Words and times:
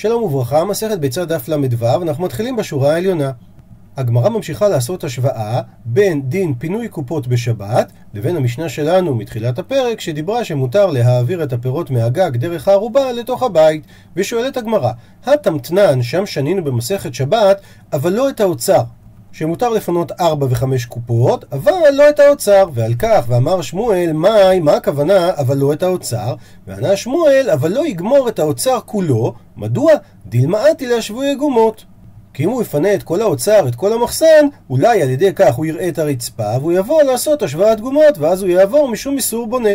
שלום 0.00 0.22
וברכה, 0.22 0.64
מסכת 0.64 0.98
ביצה 0.98 1.24
דף 1.24 1.48
ל"ו, 1.48 2.02
אנחנו 2.02 2.24
מתחילים 2.24 2.56
בשורה 2.56 2.94
העליונה. 2.94 3.30
הגמרא 3.96 4.28
ממשיכה 4.28 4.68
לעשות 4.68 5.04
השוואה 5.04 5.60
בין 5.84 6.22
דין 6.28 6.54
פינוי 6.58 6.88
קופות 6.88 7.26
בשבת 7.26 7.92
לבין 8.14 8.36
המשנה 8.36 8.68
שלנו 8.68 9.14
מתחילת 9.14 9.58
הפרק 9.58 10.00
שדיברה 10.00 10.44
שמותר 10.44 10.86
להעביר 10.86 11.42
את 11.42 11.52
הפירות 11.52 11.90
מהגג 11.90 12.36
דרך 12.36 12.68
הערובה 12.68 13.12
לתוך 13.12 13.42
הבית 13.42 13.82
ושואלת 14.16 14.56
הגמרא, 14.56 14.92
התמתנן 15.26 16.02
שם 16.02 16.26
שנינו 16.26 16.64
במסכת 16.64 17.14
שבת 17.14 17.60
אבל 17.92 18.12
לא 18.12 18.28
את 18.28 18.40
האוצר 18.40 18.82
שמותר 19.32 19.68
לפנות 19.68 20.12
ארבע 20.20 20.46
וחמש 20.50 20.84
קופות, 20.84 21.44
אבל 21.52 21.72
לא 21.92 22.08
את 22.08 22.20
האוצר. 22.20 22.68
ועל 22.74 22.94
כך, 22.98 23.24
ואמר 23.28 23.62
שמואל, 23.62 24.12
מאי, 24.12 24.60
מה 24.60 24.72
הכוונה, 24.72 25.30
אבל 25.36 25.56
לא 25.56 25.72
את 25.72 25.82
האוצר? 25.82 26.34
וענה 26.66 26.96
שמואל, 26.96 27.50
אבל 27.52 27.72
לא 27.72 27.86
יגמור 27.86 28.28
את 28.28 28.38
האוצר 28.38 28.78
כולו, 28.86 29.34
מדוע? 29.56 29.92
דילמאתי 30.26 30.86
להשווי 30.86 31.34
גומות. 31.34 31.84
כי 32.34 32.44
אם 32.44 32.48
הוא 32.48 32.62
יפנה 32.62 32.94
את 32.94 33.02
כל 33.02 33.20
האוצר, 33.20 33.68
את 33.68 33.74
כל 33.74 33.92
המחסן, 33.92 34.46
אולי 34.70 35.02
על 35.02 35.10
ידי 35.10 35.32
כך 35.36 35.54
הוא 35.54 35.66
יראה 35.66 35.88
את 35.88 35.98
הרצפה, 35.98 36.58
והוא 36.60 36.72
יבוא 36.72 37.02
לעשות 37.02 37.42
השוואת 37.42 37.80
גומות, 37.80 38.18
ואז 38.18 38.42
הוא 38.42 38.50
יעבור 38.50 38.88
משום 38.88 39.16
איסור 39.16 39.46
בונה. 39.46 39.70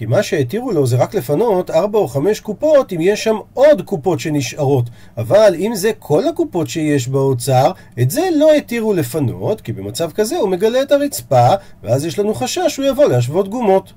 כי 0.00 0.06
מה 0.06 0.22
שהתירו 0.22 0.72
לו 0.72 0.86
זה 0.86 0.96
רק 0.96 1.14
לפנות 1.14 1.70
ארבע 1.70 1.98
או 1.98 2.08
חמש 2.08 2.40
קופות 2.40 2.92
אם 2.92 3.00
יש 3.00 3.24
שם 3.24 3.36
עוד 3.54 3.82
קופות 3.82 4.20
שנשארות. 4.20 4.90
אבל 5.16 5.54
אם 5.58 5.72
זה 5.74 5.90
כל 5.98 6.28
הקופות 6.28 6.68
שיש 6.68 7.08
באוצר, 7.08 7.72
את 8.00 8.10
זה 8.10 8.20
לא 8.36 8.52
התירו 8.52 8.92
לפנות, 8.92 9.60
כי 9.60 9.72
במצב 9.72 10.10
כזה 10.10 10.36
הוא 10.36 10.48
מגלה 10.48 10.82
את 10.82 10.92
הרצפה, 10.92 11.48
ואז 11.82 12.04
יש 12.04 12.18
לנו 12.18 12.34
חשש 12.34 12.66
שהוא 12.68 12.86
יבוא 12.86 13.04
להשוות 13.04 13.48
גומות. 13.48 13.92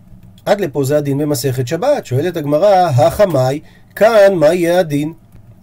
עד 0.46 0.62
לפה 0.62 0.84
זה 0.84 0.98
הדין 0.98 1.18
במסכת 1.18 1.68
שבת, 1.68 2.06
שואלת 2.06 2.38
הגמרא, 2.38 2.90
החמאי, 2.90 3.60
כאן 3.96 4.34
מה 4.36 4.54
יהיה 4.54 4.80
הדין? 4.80 5.14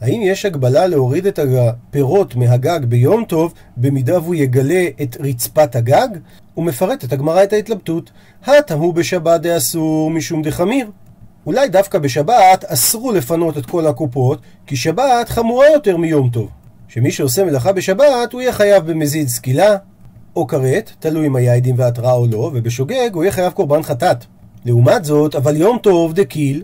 האם 0.01 0.21
יש 0.23 0.47
הגבלה 0.47 0.87
להוריד 0.87 1.27
את 1.27 1.39
הפירות 1.39 2.37
מהגג 2.37 2.85
ביום 2.85 3.25
טוב 3.25 3.55
במידה 3.77 4.19
והוא 4.19 4.35
יגלה 4.35 4.85
את 5.03 5.17
רצפת 5.21 5.77
הגג? 5.77 6.09
ומפרטת 6.57 7.13
הגמרא 7.13 7.43
את 7.43 7.53
ההתלבטות. 7.53 8.11
התמו 8.45 8.93
בשבת 8.93 9.41
דאסור 9.41 10.11
משום 10.11 10.43
דחמיר. 10.43 10.91
אולי 11.47 11.69
דווקא 11.69 11.99
בשבת 11.99 12.65
אסרו 12.65 13.13
לפנות 13.13 13.59
את 13.59 13.67
כל 13.67 13.87
הקופות, 13.87 14.41
כי 14.67 14.77
שבת 14.77 15.29
חמורה 15.29 15.67
יותר 15.71 15.97
מיום 15.97 16.31
טוב. 16.31 16.49
שמי 16.89 17.11
שעושה 17.11 17.45
מלאכה 17.45 17.73
בשבת 17.73 18.33
הוא 18.33 18.41
יהיה 18.41 18.53
חייב 18.53 18.91
במזיד 18.91 19.29
סקילה 19.29 19.77
או 20.37 20.47
כרת, 20.47 20.91
תלוי 20.99 21.27
אם 21.27 21.37
היה 21.37 21.55
עדים 21.55 21.75
והתראה 21.79 22.13
או 22.13 22.27
לא, 22.27 22.51
ובשוגג 22.55 23.11
הוא 23.13 23.23
יהיה 23.25 23.33
חייב 23.33 23.53
קורבן 23.53 23.83
חטאת. 23.83 24.25
לעומת 24.65 25.05
זאת, 25.05 25.35
אבל 25.35 25.57
יום 25.57 25.79
טוב 25.83 26.13
דקיל, 26.13 26.63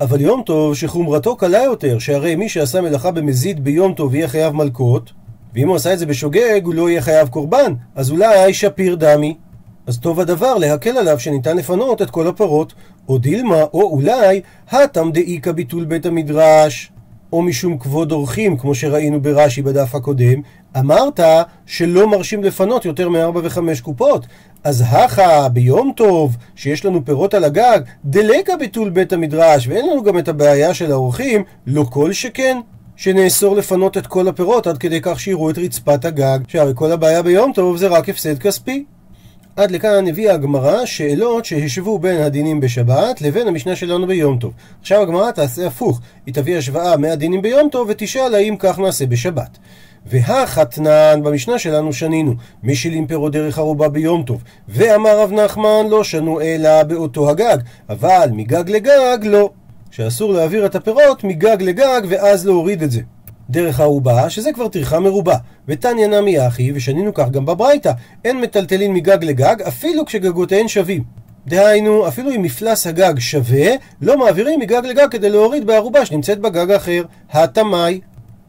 אבל 0.00 0.20
יום 0.20 0.42
טוב 0.46 0.74
שחומרתו 0.74 1.36
קלה 1.36 1.62
יותר, 1.62 1.98
שהרי 1.98 2.36
מי 2.36 2.48
שעשה 2.48 2.80
מלאכה 2.80 3.10
במזיד 3.10 3.64
ביום 3.64 3.94
טוב 3.94 4.14
יהיה 4.14 4.28
חייב 4.28 4.52
מלקות, 4.52 5.12
ואם 5.54 5.68
הוא 5.68 5.76
עשה 5.76 5.92
את 5.92 5.98
זה 5.98 6.06
בשוגג 6.06 6.60
הוא 6.64 6.74
לא 6.74 6.90
יהיה 6.90 7.02
חייב 7.02 7.28
קורבן, 7.28 7.74
אז 7.94 8.10
אולי 8.10 8.54
שפיר 8.54 8.94
דמי. 8.94 9.36
אז 9.86 9.98
טוב 9.98 10.20
הדבר 10.20 10.54
להקל 10.54 10.98
עליו 10.98 11.18
שניתן 11.18 11.56
לפנות 11.56 12.02
את 12.02 12.10
כל 12.10 12.26
הפרות, 12.26 12.72
או 13.08 13.18
דילמה, 13.18 13.62
או 13.62 13.82
אולי, 13.82 14.40
הטם 14.70 15.10
דאיכא 15.12 15.52
ביטול 15.52 15.84
בית 15.84 16.06
המדרש, 16.06 16.92
או 17.32 17.42
משום 17.42 17.78
כבוד 17.78 18.12
אורחים, 18.12 18.56
כמו 18.56 18.74
שראינו 18.74 19.22
ברש"י 19.22 19.62
בדף 19.62 19.94
הקודם, 19.94 20.40
אמרת 20.78 21.20
שלא 21.66 22.10
מרשים 22.10 22.44
לפנות 22.44 22.84
יותר 22.84 23.08
מארבע 23.08 23.40
וחמש 23.44 23.80
קופות. 23.80 24.26
אז 24.64 24.84
הכה 24.86 25.48
ביום 25.48 25.92
טוב, 25.96 26.36
שיש 26.56 26.84
לנו 26.84 27.04
פירות 27.04 27.34
על 27.34 27.44
הגג, 27.44 27.78
דלקה 28.04 28.56
ביטול 28.56 28.90
בית 28.90 29.12
המדרש, 29.12 29.68
ואין 29.68 29.90
לנו 29.90 30.02
גם 30.02 30.18
את 30.18 30.28
הבעיה 30.28 30.74
של 30.74 30.92
האורחים, 30.92 31.44
לא 31.66 31.84
כל 31.90 32.12
שכן. 32.12 32.60
שנאסור 32.96 33.56
לפנות 33.56 33.96
את 33.96 34.06
כל 34.06 34.28
הפירות 34.28 34.66
עד 34.66 34.78
כדי 34.78 34.98
כך 35.02 35.20
שיראו 35.20 35.50
את 35.50 35.58
רצפת 35.58 36.04
הגג, 36.04 36.38
שהרי 36.48 36.72
כל 36.74 36.92
הבעיה 36.92 37.22
ביום 37.22 37.52
טוב 37.52 37.76
זה 37.76 37.88
רק 37.88 38.08
הפסד 38.08 38.38
כספי. 38.38 38.84
עד 39.56 39.70
לכאן 39.70 40.08
הביאה 40.08 40.34
הגמרא 40.34 40.86
שאלות 40.86 41.44
שהשוו 41.44 41.98
בין 41.98 42.20
הדינים 42.20 42.60
בשבת 42.60 43.20
לבין 43.20 43.48
המשנה 43.48 43.76
שלנו 43.76 44.06
ביום 44.06 44.38
טוב. 44.38 44.52
עכשיו 44.80 45.02
הגמרא 45.02 45.30
תעשה 45.30 45.66
הפוך, 45.66 46.00
היא 46.26 46.34
תביא 46.34 46.56
השוואה 46.56 46.96
מהדינים 46.96 47.42
ביום 47.42 47.68
טוב 47.68 47.88
ותשאל 47.90 48.34
האם 48.34 48.56
כך 48.58 48.78
נעשה 48.78 49.06
בשבת. 49.06 49.58
והחתנן 50.06 51.20
במשנה 51.22 51.58
שלנו 51.58 51.92
שנינו, 51.92 52.34
מי 52.62 52.74
פירות 53.08 53.32
דרך 53.32 53.58
ערובה 53.58 53.88
ביום 53.88 54.22
טוב. 54.22 54.42
ואמר 54.68 55.20
רב 55.20 55.32
נחמן 55.32 55.86
לא 55.90 56.04
שנו 56.04 56.40
אלא 56.40 56.82
באותו 56.82 57.30
הגג, 57.30 57.56
אבל 57.88 58.28
מגג 58.32 58.70
לגג 58.70 59.18
לא. 59.22 59.50
שאסור 59.90 60.32
להעביר 60.32 60.66
את 60.66 60.74
הפירות 60.74 61.24
מגג 61.24 61.62
לגג 61.62 62.00
ואז 62.08 62.46
להוריד 62.46 62.82
את 62.82 62.90
זה. 62.90 63.00
דרך 63.50 63.80
הערובה, 63.80 64.30
שזה 64.30 64.52
כבר 64.52 64.68
טרחה 64.68 65.00
מרובה. 65.00 65.36
ותניא 65.68 66.06
נמי 66.06 66.46
אחי, 66.46 66.72
ושנינו 66.74 67.14
כך 67.14 67.30
גם 67.30 67.46
בברייתא, 67.46 67.92
אין 68.24 68.40
מטלטלין 68.40 68.92
מגג 68.92 69.24
לגג, 69.24 69.62
אפילו 69.68 70.06
כשגגותיהן 70.06 70.68
שווים. 70.68 71.04
דהיינו, 71.46 72.08
אפילו 72.08 72.30
אם 72.30 72.42
מפלס 72.42 72.86
הגג 72.86 73.18
שווה, 73.18 73.70
לא 74.00 74.18
מעבירים 74.18 74.60
מגג 74.60 74.82
לגג 74.84 75.06
כדי 75.10 75.30
להוריד 75.30 75.66
בערובה 75.66 76.06
שנמצאת 76.06 76.38
בגג 76.40 76.70
אחר. 76.70 77.02
התמאי. 77.32 78.00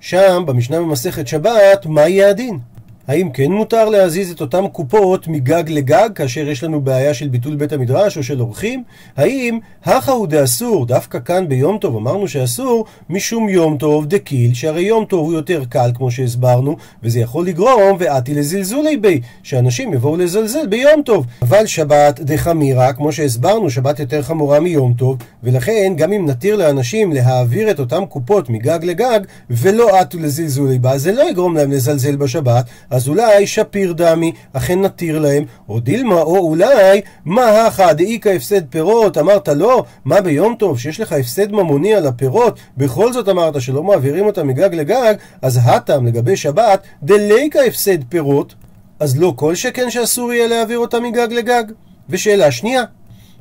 שם, 0.05 0.43
במשנה 0.45 0.79
במסכת 0.79 1.27
שבת, 1.27 1.85
מה 1.85 2.07
יהיה 2.07 2.29
הדין? 2.29 2.59
האם 3.07 3.29
כן 3.29 3.51
מותר 3.51 3.89
להזיז 3.89 4.31
את 4.31 4.41
אותן 4.41 4.67
קופות 4.67 5.27
מגג 5.27 5.63
לגג 5.67 6.09
כאשר 6.15 6.49
יש 6.49 6.63
לנו 6.63 6.81
בעיה 6.81 7.13
של 7.13 7.27
ביטול 7.27 7.55
בית 7.55 7.73
המדרש 7.73 8.17
או 8.17 8.23
של 8.23 8.41
אורחים? 8.41 8.83
האם 9.17 9.59
הכה 9.85 10.11
הוא 10.11 10.27
דאסור, 10.27 10.85
דווקא 10.85 11.19
כאן 11.25 11.47
ביום 11.47 11.77
טוב 11.77 11.95
אמרנו 11.95 12.27
שאסור 12.27 12.85
משום 13.09 13.49
יום 13.49 13.77
טוב 13.77 14.05
דקיל, 14.05 14.53
שהרי 14.53 14.81
יום 14.81 15.05
טוב 15.05 15.25
הוא 15.25 15.33
יותר 15.33 15.63
קל 15.69 15.91
כמו 15.95 16.11
שהסברנו, 16.11 16.75
וזה 17.03 17.19
יכול 17.19 17.47
לגרום 17.47 17.97
ואתי 17.99 18.33
לזלזולי 18.33 18.97
בי, 18.97 19.21
שאנשים 19.43 19.93
יבואו 19.93 20.17
לזלזל 20.17 20.67
ביום 20.67 21.01
טוב. 21.01 21.25
אבל 21.41 21.65
שבת 21.65 22.19
דחמירה, 22.19 22.93
כמו 22.93 23.11
שהסברנו, 23.11 23.69
שבת 23.69 23.99
יותר 23.99 24.21
חמורה 24.21 24.59
מיום 24.59 24.93
טוב, 24.93 25.17
ולכן 25.43 25.93
גם 25.97 26.13
אם 26.13 26.25
נתיר 26.25 26.55
לאנשים 26.55 27.13
להעביר 27.13 27.71
את 27.71 27.79
אותן 27.79 28.05
קופות 28.05 28.49
מגג 28.49 28.79
לגג 28.83 29.19
ולא 29.49 30.01
אתו 30.01 30.17
לזלזולי 30.19 30.79
בה, 30.79 30.97
זה 30.97 31.11
לא 31.11 31.29
יגרום 31.29 31.57
להם 31.57 31.71
לזלזל 31.71 32.15
בשבת. 32.15 32.65
אז 32.95 33.07
אולי 33.07 33.47
שפיר 33.47 33.93
דמי, 33.93 34.31
אכן 34.53 34.81
נתיר 34.81 35.19
להם, 35.19 35.45
או 35.69 35.79
דילמה, 35.79 36.21
או 36.21 36.37
אולי, 36.37 37.01
מה 37.25 37.65
הכא 37.67 37.93
דאיכא 37.93 38.29
הפסד 38.29 38.65
פירות, 38.69 39.17
אמרת 39.17 39.47
לא, 39.47 39.83
מה 40.05 40.21
ביום 40.21 40.55
טוב 40.59 40.79
שיש 40.79 40.99
לך 40.99 41.11
הפסד 41.11 41.51
ממוני 41.51 41.95
על 41.95 42.07
הפירות, 42.07 42.59
בכל 42.77 43.13
זאת 43.13 43.29
אמרת 43.29 43.61
שלא 43.61 43.83
מעבירים 43.83 44.25
אותם 44.25 44.47
מגג 44.47 44.73
לגג, 44.73 45.13
אז 45.41 45.59
הטם 45.63 46.05
לגבי 46.05 46.35
שבת, 46.35 46.83
דליקא 47.03 47.59
הפסד 47.67 48.03
פירות, 48.09 48.55
אז 48.99 49.19
לא 49.19 49.33
כל 49.35 49.55
שכן 49.55 49.89
שאסור 49.89 50.33
יהיה 50.33 50.47
להעביר 50.47 50.79
אותם 50.79 51.03
מגג 51.03 51.27
לגג. 51.31 51.63
ושאלה 52.09 52.51
שנייה, 52.51 52.83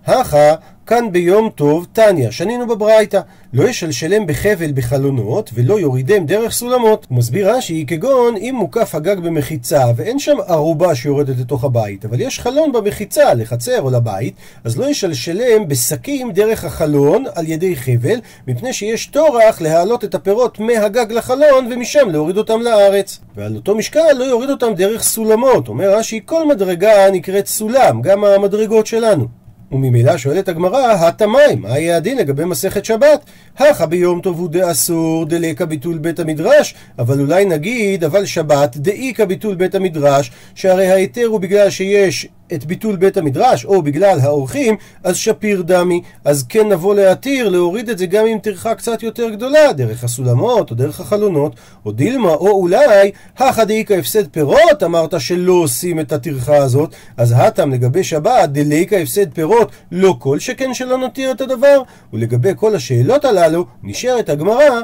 הכא 0.07 0.55
כאן 0.87 1.13
ביום 1.13 1.51
טוב, 1.55 1.87
תניא, 1.93 2.31
שנינו 2.31 2.67
בברייתא, 2.67 3.21
לא 3.53 3.69
ישלשלם 3.69 4.27
בחבל 4.27 4.73
בחלונות, 4.75 5.51
ולא 5.55 5.81
יורידם 5.81 6.27
דרך 6.27 6.53
סולמות. 6.53 7.07
מסביר 7.11 7.57
רש"י, 7.57 7.85
כגון 7.89 8.37
אם 8.37 8.55
מוקף 8.59 8.95
הגג 8.95 9.19
במחיצה, 9.19 9.85
ואין 9.97 10.19
שם 10.19 10.37
ערובה 10.47 10.95
שיורדת 10.95 11.39
לתוך 11.39 11.65
הבית, 11.65 12.05
אבל 12.05 12.21
יש 12.21 12.41
חלון 12.41 12.73
במחיצה, 12.73 13.35
לחצר 13.35 13.81
או 13.81 13.91
לבית, 13.91 14.35
אז 14.65 14.79
לא 14.79 14.91
ישלשלם 14.91 15.69
בשקים 15.69 16.33
דרך 16.33 16.65
החלון 16.65 17.25
על 17.35 17.49
ידי 17.49 17.77
חבל, 17.77 18.21
מפני 18.49 18.73
שיש 18.73 19.07
טורח 19.07 19.61
להעלות 19.61 20.05
את 20.05 20.15
הפירות 20.15 20.59
מהגג 20.59 21.13
לחלון, 21.13 21.73
ומשם 21.73 22.09
להוריד 22.11 22.37
אותם 22.37 22.61
לארץ. 22.61 23.19
ועל 23.37 23.57
אותו 23.57 23.75
משקל 23.75 24.13
לא 24.17 24.25
יוריד 24.25 24.51
אותם 24.51 24.75
דרך 24.77 25.03
סולמות. 25.03 25.69
אומר 25.69 25.97
רש"י, 25.97 26.21
כל 26.25 26.49
מדרגה 26.49 27.11
נקראת 27.13 27.47
סולם, 27.47 28.03
גם 28.03 28.25
המדרגות 28.25 28.87
שלנו. 28.87 29.44
וממילא 29.73 30.17
שואלת 30.17 30.49
הגמרא, 30.49 30.93
התמיים, 30.93 31.63
מה 31.63 31.79
יהיה 31.79 31.97
הדין 31.97 32.19
לגבי 32.19 32.45
מסכת 32.45 32.85
שבת? 32.85 33.25
הכה 33.59 33.87
ביום 33.87 34.21
טוב 34.21 34.39
הוא 34.41 34.49
דאסור 34.51 35.25
דליקה 35.25 35.67
ביטול 35.67 35.99
בית 35.99 36.21
המדרש, 36.21 36.75
אבל 36.99 37.21
אולי 37.21 37.45
נגיד, 37.45 38.05
אבל 38.05 38.25
שבת 38.25 38.77
דאיקה 38.77 39.27
ביטול 39.27 39.55
בית 39.55 39.75
המדרש, 39.75 40.31
שהרי 40.55 40.87
ההיתר 40.87 41.25
הוא 41.25 41.41
בגלל 41.41 41.71
שיש 41.71 42.29
את 42.53 42.65
ביטול 42.65 42.97
בית 42.97 43.17
המדרש, 43.17 43.65
או 43.65 43.83
בגלל 43.83 44.21
האורחים, 44.21 44.77
אז 45.05 45.17
שפיר 45.17 45.63
דמי, 45.63 46.03
אז 46.25 46.45
כן 46.49 46.69
נבוא 46.69 46.95
להתיר, 46.95 47.49
להוריד 47.49 47.89
את 47.89 47.99
זה 47.99 48.07
גם 48.07 48.27
עם 48.27 48.39
טרחה 48.39 48.75
קצת 48.75 49.03
יותר 49.03 49.29
גדולה, 49.31 49.73
דרך 49.73 50.05
הסולמות, 50.05 50.71
או 50.71 50.77
דרך 50.77 51.01
החלונות, 51.01 51.57
או 51.87 51.93
דילמה, 51.93 52.35
או 52.35 52.51
אולי, 52.51 53.11
הכא 53.37 53.65
דאיכא 53.65 53.95
הפסד 53.95 54.29
פירות, 54.29 54.83
אמרת 54.85 55.21
שלא 55.21 55.53
עושים 55.53 56.01
את 56.01 56.13
הטרחה 56.13 56.57
הזאת, 56.57 56.95
אז 57.17 57.35
הטם 57.37 57.71
לגבי 57.71 58.05
שבת, 58.05 58.49
דליקא 58.49 58.95
הפסד 58.95 59.33
פירות, 59.33 59.73
לא 59.93 60.17
כל 60.19 60.39
שכן 60.39 60.75
שלא 60.75 60.99
נתיר 60.99 61.31
את 61.31 61.41
הדבר, 61.41 61.83
ולגבי 62.13 62.53
כל 62.57 62.75
השאלות 62.75 63.25
הללו, 63.25 63.65
נשארת 63.83 64.29
הגמרא 64.29 64.81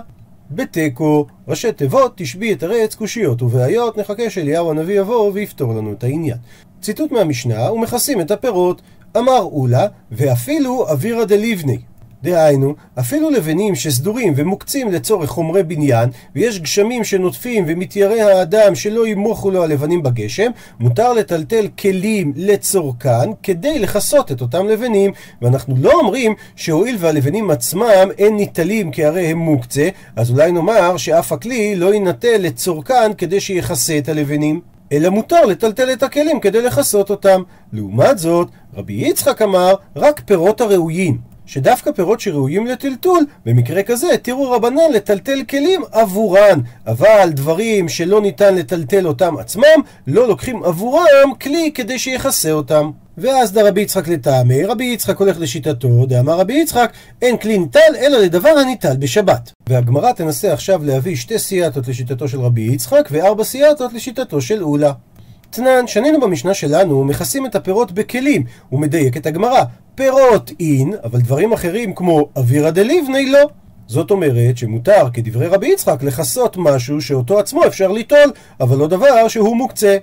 בתיקו, 0.50 1.26
ראשי 1.48 1.72
תיבות, 1.72 2.12
תשבי 2.16 2.52
את 2.52 2.62
הרץ, 2.62 2.94
קושיות 2.94 3.42
ובעיות, 3.42 3.98
נחכה 3.98 4.30
שאליהו 4.30 4.70
הנביא 4.70 5.00
יבוא 5.00 5.30
ויפתור 5.34 5.74
לנו 5.74 5.92
את 5.92 6.04
העניין. 6.04 6.36
ציטוט 6.80 7.12
מהמשנה, 7.12 7.72
ומכסים 7.72 8.20
את 8.20 8.30
הפירות. 8.30 8.82
אמר 9.16 9.42
אולה, 9.42 9.86
ואפילו 10.12 10.92
אבירא 10.92 11.24
דליבני. 11.24 11.78
דהיינו, 12.22 12.74
אפילו 12.98 13.30
לבנים 13.30 13.74
שסדורים 13.74 14.32
ומוקצים 14.36 14.92
לצורך 14.92 15.30
חומרי 15.30 15.62
בניין, 15.62 16.08
ויש 16.34 16.60
גשמים 16.60 17.04
שנוטפים 17.04 17.64
ומתיירא 17.68 18.14
האדם 18.14 18.74
שלא 18.74 19.06
ימוכו 19.06 19.50
לו 19.50 19.62
הלבנים 19.62 20.02
בגשם, 20.02 20.50
מותר 20.80 21.12
לטלטל 21.12 21.68
כלים 21.78 22.32
לצורכן 22.36 23.30
כדי 23.42 23.78
לכסות 23.78 24.32
את 24.32 24.40
אותם 24.40 24.68
לבנים. 24.68 25.12
ואנחנו 25.42 25.74
לא 25.78 25.92
אומרים 25.92 26.34
שהואיל 26.56 26.96
והלבנים 26.98 27.50
עצמם 27.50 28.08
אין 28.18 28.36
ניטלים 28.36 28.90
כי 28.90 29.04
הרי 29.04 29.26
הם 29.26 29.38
מוקצה, 29.38 29.88
אז 30.16 30.30
אולי 30.30 30.52
נאמר 30.52 30.96
שאף 30.96 31.32
הכלי 31.32 31.76
לא 31.76 31.94
יינטל 31.94 32.36
לצורכן 32.38 33.12
כדי 33.18 33.40
שיכסה 33.40 33.98
את 33.98 34.08
הלבנים. 34.08 34.60
אלא 34.92 35.08
מותר 35.08 35.44
לטלטל 35.44 35.92
את 35.92 36.02
הכלים 36.02 36.40
כדי 36.40 36.62
לכסות 36.62 37.10
אותם. 37.10 37.42
לעומת 37.72 38.18
זאת, 38.18 38.48
רבי 38.76 38.92
יצחק 38.92 39.42
אמר, 39.42 39.74
רק 39.96 40.20
פירות 40.24 40.60
הראויים. 40.60 41.30
שדווקא 41.46 41.92
פירות 41.92 42.20
שראויים 42.20 42.66
לטלטול, 42.66 43.24
במקרה 43.46 43.82
כזה 43.82 44.12
התירו 44.12 44.50
רבנן 44.50 44.92
לטלטל 44.94 45.42
כלים 45.48 45.82
עבורן, 45.92 46.60
אבל 46.86 47.30
דברים 47.30 47.88
שלא 47.88 48.20
ניתן 48.20 48.54
לטלטל 48.54 49.06
אותם 49.06 49.36
עצמם, 49.36 49.80
לא 50.06 50.28
לוקחים 50.28 50.64
עבורם 50.64 51.34
כלי 51.40 51.70
כדי 51.74 51.98
שיכסה 51.98 52.52
אותם. 52.52 52.90
ואז 53.20 53.52
דרבי 53.52 53.80
יצחק 53.80 54.08
לטעמי, 54.08 54.64
רבי 54.64 54.84
יצחק 54.84 55.16
הולך 55.16 55.40
לשיטתו, 55.40 56.06
דאמר 56.06 56.38
רבי 56.40 56.54
יצחק, 56.54 56.92
אין 57.22 57.36
כלי 57.36 57.58
ניטל 57.58 57.96
אלא 57.98 58.18
לדבר 58.18 58.48
הניטל 58.48 58.96
בשבת. 58.96 59.52
והגמרא 59.68 60.12
תנסה 60.12 60.52
עכשיו 60.52 60.84
להביא 60.84 61.16
שתי 61.16 61.38
סייעתות 61.38 61.88
לשיטתו 61.88 62.28
של 62.28 62.40
רבי 62.40 62.60
יצחק, 62.60 63.08
וארבע 63.10 63.44
סייעתות 63.44 63.92
לשיטתו 63.92 64.40
של 64.40 64.62
אולה. 64.62 64.92
תנן, 65.50 65.86
שנינו 65.86 66.20
במשנה 66.20 66.54
שלנו 66.54 67.04
מכסים 67.04 67.46
את 67.46 67.54
הפירות 67.54 67.92
בכלים, 67.92 68.44
הוא 68.68 68.80
מדייק 68.80 69.16
את 69.16 69.26
הגמרא. 69.26 69.62
פירות 69.94 70.50
אין, 70.60 70.94
אבל 71.04 71.20
דברים 71.20 71.52
אחרים 71.52 71.94
כמו 71.94 72.28
אווירא 72.36 72.70
דליבני 72.70 73.30
לא. 73.30 73.48
זאת 73.90 74.10
אומרת 74.10 74.56
שמותר, 74.56 75.06
כדברי 75.12 75.46
רבי 75.46 75.66
יצחק, 75.66 76.02
לכסות 76.02 76.56
משהו 76.56 77.00
שאותו 77.00 77.38
עצמו 77.38 77.66
אפשר 77.66 77.92
ליטול, 77.92 78.32
אבל 78.60 78.76
לא 78.76 78.86
דבר 78.86 79.28
שהוא 79.28 79.56
מוקצה. 79.56 79.96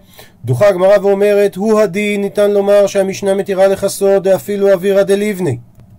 דוחה 0.45 0.67
הגמרא 0.67 0.97
ואומרת, 1.01 1.55
הוא 1.55 1.81
הדין, 1.81 2.21
ניתן 2.21 2.51
לומר 2.51 2.87
שהמשנה 2.87 3.33
מתירה 3.33 3.67
לכסות 3.67 4.23
דאפילו 4.23 4.73
אווירא 4.73 5.03
דליבני. 5.03 5.57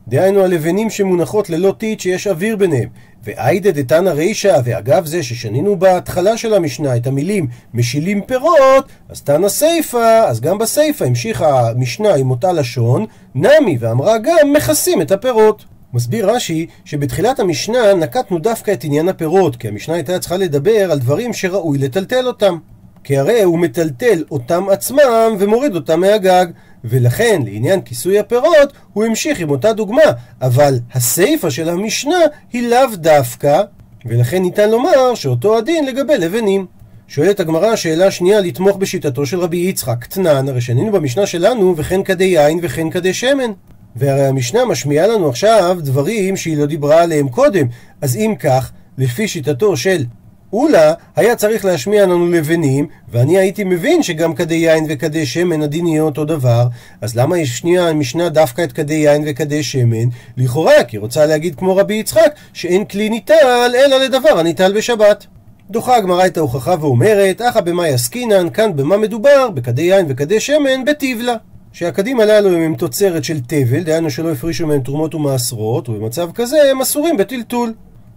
דהיינו 0.09 0.45
הלבנים 0.45 0.91
שמונחות 0.91 1.51
ללא 1.51 1.75
טיט 1.79 2.01
שיש 2.01 2.27
אוויר 2.27 2.57
ביניהם. 2.57 2.89
ואיידא 3.25 3.71
דתנא 3.71 4.11
רישא, 4.11 4.61
ואגב 4.65 5.07
זה 5.07 5.23
ששנינו 5.23 5.77
בהתחלה 5.77 6.37
של 6.37 6.55
המשנה 6.55 6.97
את 6.97 7.07
המילים 7.07 7.47
משילים 7.75 8.23
פירות, 8.23 8.89
אז 9.09 9.23
תנא 9.23 9.49
סיפא, 9.49 10.25
אז 10.29 10.41
גם 10.41 10.59
בסיפא 10.59 11.05
המשיכה 11.05 11.71
המשנה 11.71 12.15
עם 12.15 12.31
אותה 12.31 12.53
לשון, 12.53 13.07
נמי 13.35 13.77
ואמרה 13.81 14.19
גם 14.19 14.53
מכסים 14.53 15.03
את 15.03 15.13
הפירות. 15.13 15.78
מסביר 15.95 16.31
רש"י 16.31 16.67
שבתחילת 16.85 17.41
המשנה 17.41 17.95
נקטנו 17.95 18.39
דווקא 18.39 18.71
את 18.71 18.85
עניין 18.85 19.09
הפירות, 19.09 19.57
כי 19.57 19.69
המשנה 19.69 19.95
הייתה 19.95 20.19
צריכה 20.19 20.37
לדבר 20.37 20.93
על 20.93 20.99
דברים 20.99 21.33
שראוי 21.33 21.79
לטלטל 21.79 22.27
אותם. 22.27 22.59
כי 23.05 23.19
הרי 23.19 23.43
הוא 23.43 23.59
מטלטל 23.59 24.25
אותם 24.31 24.69
עצמם 24.69 25.37
ומוריד 25.39 25.75
אותם 25.75 26.01
מהגג. 26.01 26.47
ולכן 26.85 27.43
לעניין 27.45 27.81
כיסוי 27.81 28.19
הפירות 28.19 28.73
הוא 28.93 29.05
המשיך 29.05 29.41
עם 29.41 29.51
אותה 29.51 29.73
דוגמה, 29.73 30.03
אבל 30.43 30.79
הסיפא 30.93 31.51
של 31.51 31.69
המשנה 31.69 32.19
היא 32.53 32.69
לאו 32.69 32.97
דווקא, 32.97 33.63
ולכן 34.07 34.43
ניתן 34.43 34.71
לומר 34.71 35.15
שאותו 35.15 35.59
הדין 35.59 35.87
לגבי 35.87 36.19
לבנים. 36.19 36.67
שואלת 37.09 37.41
הגמרא 37.41 37.77
שאלה 37.77 38.11
שנייה 38.11 38.41
לתמוך 38.41 38.77
בשיטתו 38.77 39.27
של 39.27 39.41
רבי 39.41 39.57
יצחק, 39.57 40.05
תנן, 40.05 40.49
הרי 40.49 40.61
שנינו 40.61 40.93
במשנה 40.93 41.27
שלנו 41.27 41.75
וכן 41.77 42.03
כדי 42.03 42.25
יין 42.25 42.59
וכן 42.63 42.91
כדי 42.91 43.15
שמן. 43.15 43.53
והרי 43.99 44.27
המשנה 44.27 44.65
משמיעה 44.65 45.07
לנו 45.07 45.29
עכשיו 45.29 45.79
דברים 45.81 46.37
שהיא 46.37 46.57
לא 46.57 46.67
דיברה 46.67 47.03
עליהם 47.03 47.29
קודם, 47.29 47.67
אז 48.01 48.17
אם 48.17 48.35
כך, 48.39 48.73
לפי 48.99 49.29
שיטתו 49.29 49.77
של 49.77 50.05
אולה 50.53 50.93
היה 51.17 51.37
צריך 51.37 51.65
להשמיע 51.65 52.03
לנו 52.03 52.31
לבנים, 52.31 52.87
ואני 53.09 53.39
הייתי 53.39 53.65
מבין 53.65 54.03
שגם 54.03 54.35
כדי 54.35 54.55
יין 54.55 54.87
וכדי 54.89 55.27
שמן 55.27 55.63
הדין 55.63 55.87
יהיה 55.87 56.03
אותו 56.03 56.25
דבר, 56.25 56.67
אז 57.01 57.17
למה 57.17 57.39
יש 57.39 57.59
שנייה 57.59 57.89
המשנה 57.89 58.29
דווקא 58.29 58.63
את 58.63 58.73
כדי 58.73 58.95
יין 58.95 59.25
וכדי 59.27 59.63
שמן? 59.63 60.09
לכאורה, 60.37 60.85
כי 60.85 60.99
רוצה 60.99 61.27
להגיד 61.27 61.55
כמו 61.55 61.77
רבי 61.77 61.95
יצחק, 61.95 62.35
שאין 62.53 62.85
כלי 62.85 63.09
ניטל 63.09 63.73
אלא 63.87 63.97
לדבר 64.05 64.39
הניטל 64.39 64.73
בשבת. 64.77 65.27
דוחה 65.71 65.97
הגמרא 65.97 66.27
את 66.27 66.37
ההוכחה 66.37 66.75
ואומרת, 66.81 67.43
אחא 67.43 67.61
במאי 67.61 67.93
עסקינן, 67.93 68.51
כאן 68.51 68.77
במה 68.77 68.97
מדובר? 68.97 69.51
בכדי 69.51 69.83
יין 69.83 70.07
וכדי 70.09 70.41
שמן, 70.41 70.85
בטיבלה. 70.87 71.35
שהכדים 71.73 72.21
הללו 72.21 72.57
הם 72.57 72.75
תוצרת 72.75 73.25
של 73.25 73.41
תבל, 73.41 73.83
דהיינו 73.83 74.11
שלא 74.11 74.33
הפרישו 74.33 74.67
מהם 74.67 74.81
תרומות 74.81 75.15
ומעשרות, 75.15 75.89
ובמצב 75.89 76.31
כזה 76.33 76.57
הם 76.71 76.81
אסורים 76.81 77.17
בטלטול. 77.17 77.73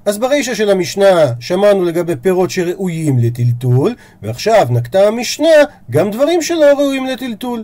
אז 0.05 0.17
ברישא 0.17 0.53
של 0.53 0.69
המשנה 0.69 1.33
שמענו 1.39 1.85
לגבי 1.85 2.15
פירות 2.15 2.49
שראויים 2.49 3.19
לטלטול, 3.19 3.95
ועכשיו 4.21 4.67
נקטה 4.69 5.07
המשנה 5.07 5.47
גם 5.91 6.11
דברים 6.11 6.41
שלא 6.41 6.65
ראויים 6.77 7.05
לטלטול. 7.05 7.63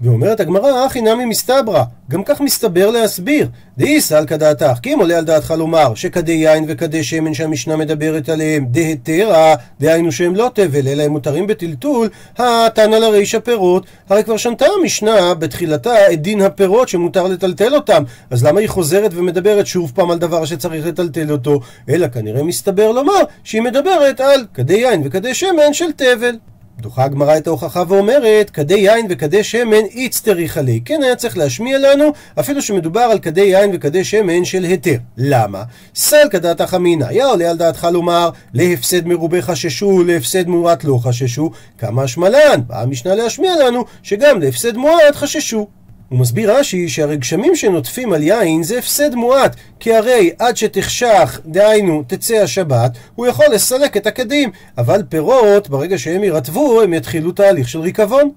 ואומרת 0.00 0.40
הגמרא, 0.40 0.86
אחי 0.86 1.00
נמי 1.00 1.24
מסתברא, 1.24 1.82
גם 2.10 2.24
כך 2.24 2.40
מסתבר 2.40 2.90
להסביר. 2.90 3.48
דאי 3.78 4.00
סלקא 4.00 4.36
דעתך, 4.36 4.78
כי 4.82 4.94
אם 4.94 4.98
עולה 4.98 5.18
על 5.18 5.24
דעתך 5.24 5.54
לומר 5.58 5.94
שכדי 5.94 6.32
יין 6.32 6.64
וכדי 6.68 7.04
שמן 7.04 7.34
שהמשנה 7.34 7.76
מדברת 7.76 8.28
עליהם 8.28 8.66
דהתרא, 8.70 9.54
דהיינו 9.80 10.12
שהם 10.12 10.34
לא 10.34 10.50
תבל, 10.54 10.88
אלא 10.88 11.02
הם 11.02 11.10
מותרים 11.10 11.46
בטלטול, 11.46 12.08
התנא 12.38 12.96
לרישא 12.96 13.38
פירות, 13.38 13.86
הרי 14.08 14.24
כבר 14.24 14.36
שנתה 14.36 14.66
המשנה 14.80 15.34
בתחילתה 15.34 16.12
את 16.12 16.22
דין 16.22 16.42
הפירות 16.42 16.88
שמותר 16.88 17.26
לטלטל 17.26 17.74
אותם, 17.74 18.02
אז 18.30 18.44
למה 18.44 18.60
היא 18.60 18.68
חוזרת 18.68 19.10
ומדברת 19.14 19.66
שוב 19.66 19.92
פעם 19.94 20.10
על 20.10 20.18
דבר 20.18 20.44
שצריך 20.44 20.86
לטלטל 20.86 21.32
אותו? 21.32 21.60
אלא 21.88 22.08
כנראה 22.08 22.42
מסתבר 22.42 22.92
לומר 22.92 23.22
שהיא 23.44 23.62
מדברת 23.62 24.20
על 24.20 24.44
כדי 24.54 24.74
יין 24.74 25.02
וכדי 25.04 25.34
שמן 25.34 25.72
של 25.72 25.92
תבל. 25.92 26.36
דוחה 26.80 27.04
הגמרא 27.04 27.36
את 27.36 27.46
ההוכחה 27.46 27.82
ואומרת, 27.88 28.50
כדי 28.50 28.74
יין 28.74 29.06
וכדי 29.10 29.44
שמן 29.44 29.84
איצטריך 29.90 30.56
עלי. 30.58 30.80
כן 30.84 31.00
היה 31.02 31.16
צריך 31.16 31.38
להשמיע 31.38 31.78
לנו, 31.78 32.12
אפילו 32.40 32.62
שמדובר 32.62 33.00
על 33.00 33.18
כדי 33.18 33.40
יין 33.40 33.70
וכדי 33.74 34.04
שמן 34.04 34.44
של 34.44 34.64
היתר. 34.64 34.96
למה? 35.16 35.62
סל 35.94 36.28
כדעתך 36.30 36.74
אמינא. 36.74 37.04
היה 37.04 37.26
עולה 37.26 37.50
על 37.50 37.56
דעתך 37.56 37.88
לומר, 37.92 38.30
להפסד 38.54 39.06
מרובה 39.06 39.42
חששו, 39.42 40.04
להפסד 40.04 40.48
מועט 40.48 40.84
לא 40.84 40.98
חששו. 41.02 41.50
כמה 41.78 42.02
השמלן. 42.02 42.60
באה 42.66 42.82
המשנה 42.82 43.14
להשמיע 43.14 43.52
לנו, 43.56 43.84
שגם 44.02 44.40
להפסד 44.40 44.76
מועט 44.76 45.14
חששו. 45.14 45.66
הוא 46.08 46.18
מסביר 46.18 46.58
רש"י 46.58 46.88
שהרי 46.88 47.16
גשמים 47.16 47.56
שנוטפים 47.56 48.12
על 48.12 48.22
יין 48.22 48.62
זה 48.62 48.78
הפסד 48.78 49.14
מועט, 49.14 49.56
כי 49.80 49.94
הרי 49.94 50.30
עד 50.38 50.56
שתחשך, 50.56 51.40
דהיינו 51.46 52.02
תצא 52.06 52.34
השבת, 52.34 52.92
הוא 53.14 53.26
יכול 53.26 53.46
לסלק 53.52 53.96
את 53.96 54.06
הקדים, 54.06 54.50
אבל 54.78 55.02
פירות, 55.08 55.68
ברגע 55.68 55.98
שהם 55.98 56.24
יירטבו, 56.24 56.82
הם 56.82 56.94
יתחילו 56.94 57.32
תהליך 57.32 57.68
של 57.68 57.80
ריקבון. 57.80 58.30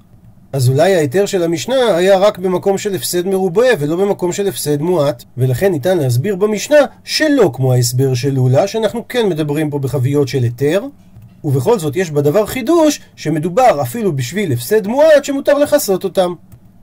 אז 0.54 0.70
אולי 0.70 0.96
ההיתר 0.96 1.26
של 1.26 1.44
המשנה 1.44 1.96
היה 1.96 2.18
רק 2.18 2.38
במקום 2.38 2.78
של 2.78 2.96
הפסד 2.96 3.28
מרובה 3.28 3.68
ולא 3.80 3.96
במקום 3.96 4.32
של 4.32 4.48
הפסד 4.48 4.82
מועט. 4.82 5.24
ולכן 5.38 5.72
ניתן 5.72 5.98
להסביר 5.98 6.36
במשנה 6.36 6.78
שלא 7.04 7.52
כמו 7.54 7.74
ההסבר 7.74 8.14
של 8.14 8.34
לולה 8.34 8.68
שאנחנו 8.68 9.08
כן 9.08 9.30
מדברים 9.30 9.70
פה 9.70 9.80
בחביות 9.80 10.28
של 10.28 10.44
היתר. 10.44 10.86
ובכל 11.44 11.80
זאת 11.80 11.96
יש 11.96 12.12
בדבר 12.12 12.46
חידוש 12.46 13.02
שמדובר 13.16 13.82
אפילו 13.82 14.16
בשביל 14.16 14.52
הפסד 14.54 14.88
מועט 14.88 15.26
שמותר 15.26 15.58
לכסות 15.58 16.04
אותם 16.04 16.34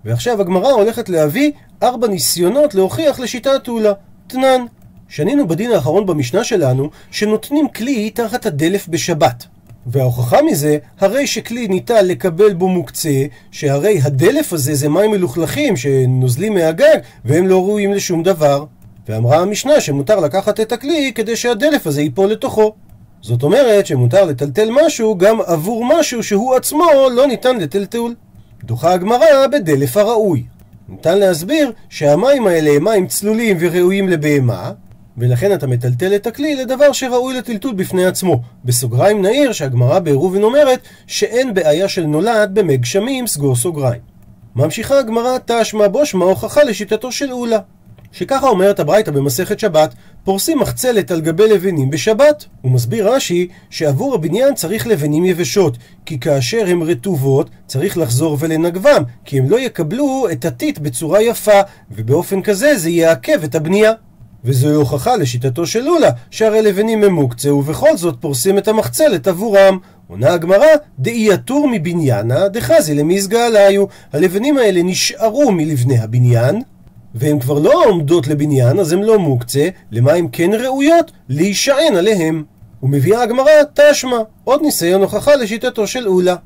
ועכשיו 0.06 0.40
הגמרא 0.40 0.70
הולכת 0.70 1.08
להביא 1.08 1.52
ארבע 1.82 2.08
ניסיונות 2.08 2.74
להוכיח 2.74 3.20
לשיטת 3.20 3.68
אולה. 3.68 3.92
תנן. 4.26 4.64
שנינו 5.08 5.48
בדין 5.48 5.72
האחרון 5.72 6.06
במשנה 6.06 6.44
שלנו, 6.44 6.90
שנותנים 7.10 7.68
כלי 7.68 8.10
תחת 8.10 8.46
הדלף 8.46 8.88
בשבת. 8.88 9.44
וההוכחה 9.86 10.42
מזה, 10.42 10.78
הרי 11.00 11.26
שכלי 11.26 11.68
ניתן 11.68 12.06
לקבל 12.06 12.54
בו 12.54 12.68
מוקצה, 12.68 13.24
שהרי 13.50 14.00
הדלף 14.02 14.52
הזה 14.52 14.74
זה 14.74 14.88
מים 14.88 15.10
מלוכלכים 15.10 15.76
שנוזלים 15.76 16.54
מהגג, 16.54 16.96
והם 17.24 17.46
לא 17.46 17.64
ראויים 17.64 17.92
לשום 17.92 18.22
דבר. 18.22 18.64
ואמרה 19.08 19.38
המשנה 19.38 19.80
שמותר 19.80 20.20
לקחת 20.20 20.60
את 20.60 20.72
הכלי 20.72 21.12
כדי 21.14 21.36
שהדלף 21.36 21.86
הזה 21.86 22.02
ייפול 22.02 22.30
לתוכו. 22.30 22.72
זאת 23.20 23.42
אומרת 23.42 23.86
שמותר 23.86 24.24
לטלטל 24.24 24.68
משהו 24.70 25.18
גם 25.18 25.40
עבור 25.46 25.84
משהו 25.84 26.22
שהוא 26.22 26.54
עצמו 26.54 26.86
לא 27.12 27.26
ניתן 27.26 27.56
לטלטול. 27.56 28.14
דוחה 28.64 28.92
הגמרא 28.92 29.46
בדלף 29.52 29.96
הראוי. 29.96 30.44
ניתן 30.88 31.18
להסביר 31.18 31.72
שהמים 31.88 32.46
האלה 32.46 32.70
הם 32.70 32.84
מים 32.84 33.06
צלולים 33.06 33.56
וראויים 33.60 34.08
לבהמה, 34.08 34.72
ולכן 35.18 35.54
אתה 35.54 35.66
מטלטל 35.66 36.14
את 36.14 36.26
הכלי 36.26 36.56
לדבר 36.56 36.92
שראוי 36.92 37.34
לטלטול 37.38 37.74
בפני 37.74 38.06
עצמו. 38.06 38.40
בסוגריים 38.64 39.22
נעיר 39.22 39.52
שהגמרא 39.52 39.98
בעירובין 39.98 40.42
אומרת 40.42 40.80
שאין 41.06 41.54
בעיה 41.54 41.88
של 41.88 42.06
נולד 42.06 42.50
במי 42.54 42.76
גשמים, 42.76 43.26
סגור 43.26 43.56
סוגריים. 43.56 44.00
ממשיכה 44.56 44.98
הגמרא 44.98 45.38
תשמע 45.44 45.88
בושמע 45.88 46.24
הוכחה 46.24 46.64
לשיטתו 46.64 47.12
של 47.12 47.32
אולה. 47.32 47.58
שככה 48.16 48.48
אומרת 48.48 48.80
הברייתא 48.80 49.10
במסכת 49.10 49.58
שבת, 49.58 49.94
פורסים 50.24 50.58
מחצלת 50.58 51.10
על 51.10 51.20
גבי 51.20 51.48
לבנים 51.48 51.90
בשבת. 51.90 52.44
הוא 52.62 52.72
מסביר 52.72 53.14
רש"י 53.14 53.48
שעבור 53.70 54.14
הבניין 54.14 54.54
צריך 54.54 54.86
לבנים 54.86 55.24
יבשות, 55.24 55.78
כי 56.06 56.20
כאשר 56.20 56.66
הן 56.66 56.82
רטובות 56.82 57.50
צריך 57.66 57.98
לחזור 57.98 58.36
ולנגבם, 58.40 59.02
כי 59.24 59.38
הם 59.38 59.50
לא 59.50 59.60
יקבלו 59.60 60.26
את 60.32 60.44
הטיט 60.44 60.78
בצורה 60.78 61.22
יפה, 61.22 61.60
ובאופן 61.90 62.42
כזה 62.42 62.78
זה 62.78 62.90
יעכב 62.90 63.44
את 63.44 63.54
הבנייה. 63.54 63.92
וזוהי 64.44 64.74
הוכחה 64.74 65.16
לשיטתו 65.16 65.66
של 65.66 65.80
לולה, 65.80 66.10
שהרי 66.30 66.62
לבנים 66.62 67.04
הם 67.04 67.12
מוקצה, 67.12 67.54
ובכל 67.54 67.96
זאת 67.96 68.16
פורסים 68.20 68.58
את 68.58 68.68
המחצלת 68.68 69.28
עבורם. 69.28 69.78
עונה 70.08 70.32
הגמרא, 70.32 70.66
דאי 70.98 71.28
יתור 71.32 71.68
מבניינה, 71.68 72.48
דחזי 72.48 72.94
למזגה 72.94 73.46
עליו. 73.46 73.84
הלבנים 74.12 74.58
האלה 74.58 74.82
נשארו 74.82 75.52
מלבני 75.52 75.98
הבניין, 75.98 76.62
והן 77.16 77.40
כבר 77.40 77.58
לא 77.58 77.84
עומדות 77.84 78.26
לבניין, 78.26 78.78
אז 78.78 78.92
הן 78.92 79.02
לא 79.02 79.18
מוקצה, 79.18 79.68
למה 79.90 80.12
הן 80.12 80.26
כן 80.32 80.50
ראויות? 80.54 81.12
להישען 81.28 81.96
עליהם. 81.96 82.44
ומביאה 82.82 83.22
הגמרא 83.22 83.50
תשמע, 83.74 84.16
עוד 84.44 84.62
ניסיון 84.62 85.02
הוכחה 85.02 85.36
לשיטתו 85.36 85.86
של 85.86 86.08
אולה. 86.08 86.36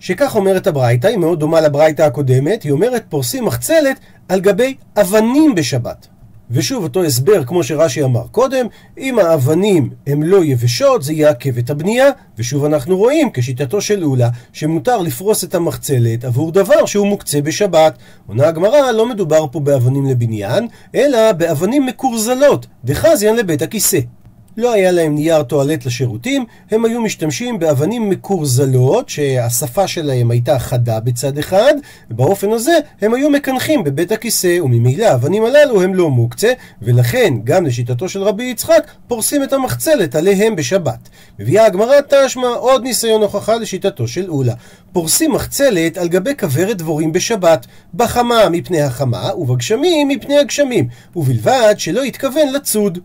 שכך 0.00 0.36
אומרת 0.36 0.66
הברייתא, 0.66 1.06
היא 1.06 1.16
מאוד 1.16 1.40
דומה 1.40 1.60
לברייתא 1.60 2.02
הקודמת, 2.02 2.62
היא 2.62 2.72
אומרת 2.72 3.04
פורסים 3.08 3.44
מחצלת 3.44 4.00
על 4.28 4.40
גבי 4.40 4.74
אבנים 4.96 5.54
בשבת. 5.54 6.06
ושוב 6.50 6.82
אותו 6.82 7.04
הסבר 7.04 7.44
כמו 7.44 7.64
שרש"י 7.64 8.02
אמר 8.02 8.26
קודם, 8.30 8.66
אם 8.98 9.18
האבנים 9.18 9.90
הן 10.06 10.22
לא 10.22 10.44
יבשות 10.44 11.02
זה 11.02 11.12
יעכב 11.12 11.58
את 11.58 11.70
הבנייה, 11.70 12.10
ושוב 12.38 12.64
אנחנו 12.64 12.96
רואים 12.96 13.28
כשיטתו 13.34 13.80
של 13.80 14.04
אולה 14.04 14.28
שמותר 14.52 14.98
לפרוס 14.98 15.44
את 15.44 15.54
המחצלת 15.54 16.24
עבור 16.24 16.52
דבר 16.52 16.86
שהוא 16.86 17.06
מוקצה 17.06 17.40
בשבת. 17.40 17.98
עונה 18.26 18.48
הגמרא 18.48 18.90
לא 18.90 19.08
מדובר 19.08 19.46
פה 19.52 19.60
באבנים 19.60 20.06
לבניין, 20.06 20.68
אלא 20.94 21.32
באבנים 21.32 21.86
מקורזלות, 21.86 22.66
דחזיין 22.84 23.36
לבית 23.36 23.62
הכיסא. 23.62 23.98
לא 24.60 24.72
היה 24.72 24.90
להם 24.90 25.14
נייר 25.14 25.42
טואלט 25.42 25.86
לשירותים, 25.86 26.44
הם 26.70 26.84
היו 26.84 27.00
משתמשים 27.00 27.58
באבנים 27.58 28.10
מקורזלות, 28.10 29.08
שהשפה 29.08 29.86
שלהם 29.86 30.30
הייתה 30.30 30.58
חדה 30.58 31.00
בצד 31.00 31.38
אחד, 31.38 31.74
ובאופן 32.10 32.52
הזה 32.52 32.78
הם 33.00 33.14
היו 33.14 33.30
מקנחים 33.30 33.84
בבית 33.84 34.12
הכיסא, 34.12 34.58
וממילא 34.62 35.04
האבנים 35.04 35.44
הללו 35.44 35.82
הם 35.82 35.94
לא 35.94 36.10
מוקצה, 36.10 36.52
ולכן 36.82 37.34
גם 37.44 37.66
לשיטתו 37.66 38.08
של 38.08 38.22
רבי 38.22 38.44
יצחק 38.44 38.90
פורסים 39.08 39.42
את 39.42 39.52
המחצלת 39.52 40.14
עליהם 40.14 40.56
בשבת. 40.56 41.08
מביאה 41.38 41.66
הגמרא 41.66 41.96
תשמע 42.08 42.48
עוד 42.48 42.82
ניסיון 42.82 43.22
הוכחה 43.22 43.56
לשיטתו 43.56 44.08
של 44.08 44.30
אולה. 44.30 44.54
פורסים 44.92 45.32
מחצלת 45.32 45.98
על 45.98 46.08
גבי 46.08 46.36
כוורת 46.40 46.76
דבורים 46.76 47.12
בשבת, 47.12 47.66
בחמה 47.94 48.48
מפני 48.48 48.82
החמה 48.82 49.30
ובגשמים 49.36 50.08
מפני 50.08 50.38
הגשמים, 50.38 50.88
ובלבד 51.16 51.74
שלא 51.78 52.04
יתכוון 52.04 52.52
לצוד. 52.52 52.98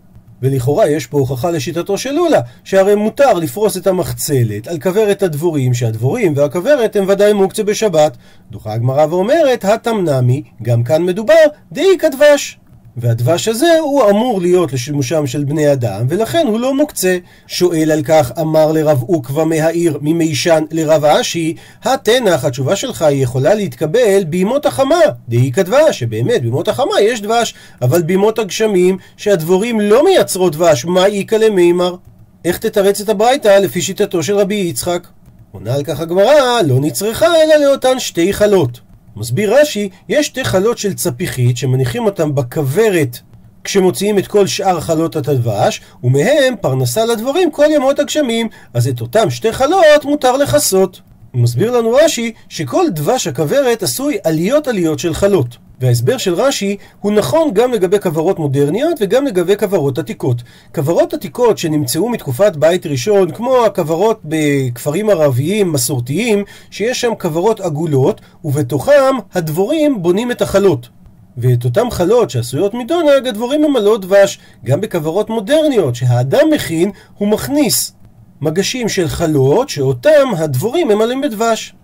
ולכאורה 0.46 0.88
יש 0.88 1.06
פה 1.06 1.18
הוכחה 1.18 1.50
לשיטתו 1.50 1.98
של 1.98 2.12
לולה, 2.12 2.40
שהרי 2.64 2.94
מותר 2.94 3.32
לפרוס 3.32 3.76
את 3.76 3.86
המחצלת 3.86 4.68
על 4.68 4.78
כוורת 4.80 5.22
הדבורים, 5.22 5.74
שהדבורים 5.74 6.32
והכוורת 6.36 6.96
הם 6.96 7.04
ודאי 7.08 7.32
מוקצה 7.32 7.62
בשבת. 7.62 8.16
דוחה 8.50 8.72
הגמרא 8.72 9.06
ואומרת, 9.10 9.64
התמנמי, 9.64 10.42
גם 10.62 10.84
כאן 10.84 11.02
מדובר, 11.02 11.34
דאי 11.72 11.98
כדבש. 11.98 12.58
והדבש 12.96 13.48
הזה 13.48 13.78
הוא 13.80 14.10
אמור 14.10 14.40
להיות 14.40 14.72
לשימושם 14.72 15.26
של 15.26 15.44
בני 15.44 15.72
אדם, 15.72 16.06
ולכן 16.08 16.46
הוא 16.46 16.60
לא 16.60 16.74
מוקצה. 16.74 17.18
שואל 17.46 17.90
על 17.92 18.02
כך, 18.02 18.32
אמר 18.40 18.72
לרב 18.72 19.02
עוקבא 19.02 19.44
מהעיר 19.44 19.98
ממישן 20.00 20.64
לרב 20.70 21.04
אשי, 21.04 21.54
התנח, 21.84 22.44
התשובה 22.44 22.76
שלך 22.76 23.02
היא 23.02 23.22
יכולה 23.22 23.54
להתקבל 23.54 24.24
בימות 24.24 24.66
החמה. 24.66 25.00
דהי 25.28 25.52
כדבש, 25.52 25.98
שבאמת 25.98 26.42
בימות 26.42 26.68
החמה 26.68 27.00
יש 27.00 27.22
דבש, 27.22 27.54
אבל 27.82 28.02
בימות 28.02 28.38
הגשמים, 28.38 28.98
שהדבורים 29.16 29.80
לא 29.80 30.04
מייצרות 30.04 30.52
דבש, 30.52 30.84
מה 30.84 31.06
איכא 31.06 31.34
למימר? 31.34 31.96
איך 32.44 32.58
תתרץ 32.58 33.00
את 33.00 33.08
הברייתא 33.08 33.48
לפי 33.48 33.82
שיטתו 33.82 34.22
של 34.22 34.36
רבי 34.36 34.54
יצחק? 34.54 35.06
עונה 35.52 35.74
על 35.74 35.84
כך 35.84 36.00
הגמרא, 36.00 36.62
לא 36.66 36.80
נצרכה 36.80 37.26
אלא 37.26 37.56
לאותן 37.56 37.98
שתי 37.98 38.32
חלות. 38.32 38.85
מסביר 39.16 39.60
רש"י, 39.60 39.88
יש 40.08 40.26
שתי 40.26 40.44
חלות 40.44 40.78
של 40.78 40.94
צפיחית 40.94 41.56
שמניחים 41.56 42.04
אותן 42.04 42.34
בכוורת 42.34 43.18
כשמוציאים 43.64 44.18
את 44.18 44.26
כל 44.26 44.46
שאר 44.46 44.80
חלות 44.80 45.16
הדבש, 45.16 45.80
ומהם 46.04 46.54
פרנסה 46.60 47.04
לדבורים 47.04 47.50
כל 47.50 47.66
ימות 47.70 47.98
הגשמים, 47.98 48.48
אז 48.74 48.88
את 48.88 49.00
אותם 49.00 49.30
שתי 49.30 49.52
חלות 49.52 50.04
מותר 50.04 50.36
לכסות. 50.36 51.00
מסביר 51.34 51.78
לנו 51.78 51.90
רש"י 51.90 52.32
שכל 52.48 52.84
דבש 52.90 53.26
הכוורת 53.26 53.82
עשוי 53.82 54.18
עליות 54.24 54.68
עליות 54.68 54.98
של 54.98 55.14
חלות. 55.14 55.56
וההסבר 55.80 56.18
של 56.18 56.34
רש"י 56.34 56.76
הוא 57.00 57.12
נכון 57.12 57.50
גם 57.52 57.72
לגבי 57.72 58.00
כוורות 58.00 58.38
מודרניות 58.38 58.98
וגם 59.00 59.26
לגבי 59.26 59.56
כוורות 59.56 59.98
עתיקות. 59.98 60.42
כוורות 60.74 61.14
עתיקות 61.14 61.58
שנמצאו 61.58 62.08
מתקופת 62.08 62.56
בית 62.56 62.86
ראשון, 62.86 63.30
כמו 63.30 63.64
הכוורות 63.64 64.20
בכפרים 64.24 65.10
ערביים 65.10 65.72
מסורתיים, 65.72 66.44
שיש 66.70 67.00
שם 67.00 67.12
כוורות 67.20 67.60
עגולות, 67.60 68.20
ובתוכם 68.44 69.14
הדבורים 69.34 70.02
בונים 70.02 70.30
את 70.30 70.42
החלות. 70.42 70.88
ואת 71.38 71.64
אותם 71.64 71.90
חלות 71.90 72.30
שעשויות 72.30 72.74
מדונג, 72.74 73.26
הדבורים 73.26 73.62
ממלאות 73.62 74.00
דבש. 74.00 74.38
גם 74.64 74.80
בכוורות 74.80 75.30
מודרניות 75.30 75.94
שהאדם 75.94 76.50
מכין, 76.52 76.90
הוא 77.18 77.28
מכניס 77.28 77.92
מגשים 78.40 78.88
של 78.88 79.08
חלות, 79.08 79.68
שאותם 79.68 80.28
הדבורים 80.36 80.88
ממלאים 80.88 81.20
בדבש. 81.20 81.74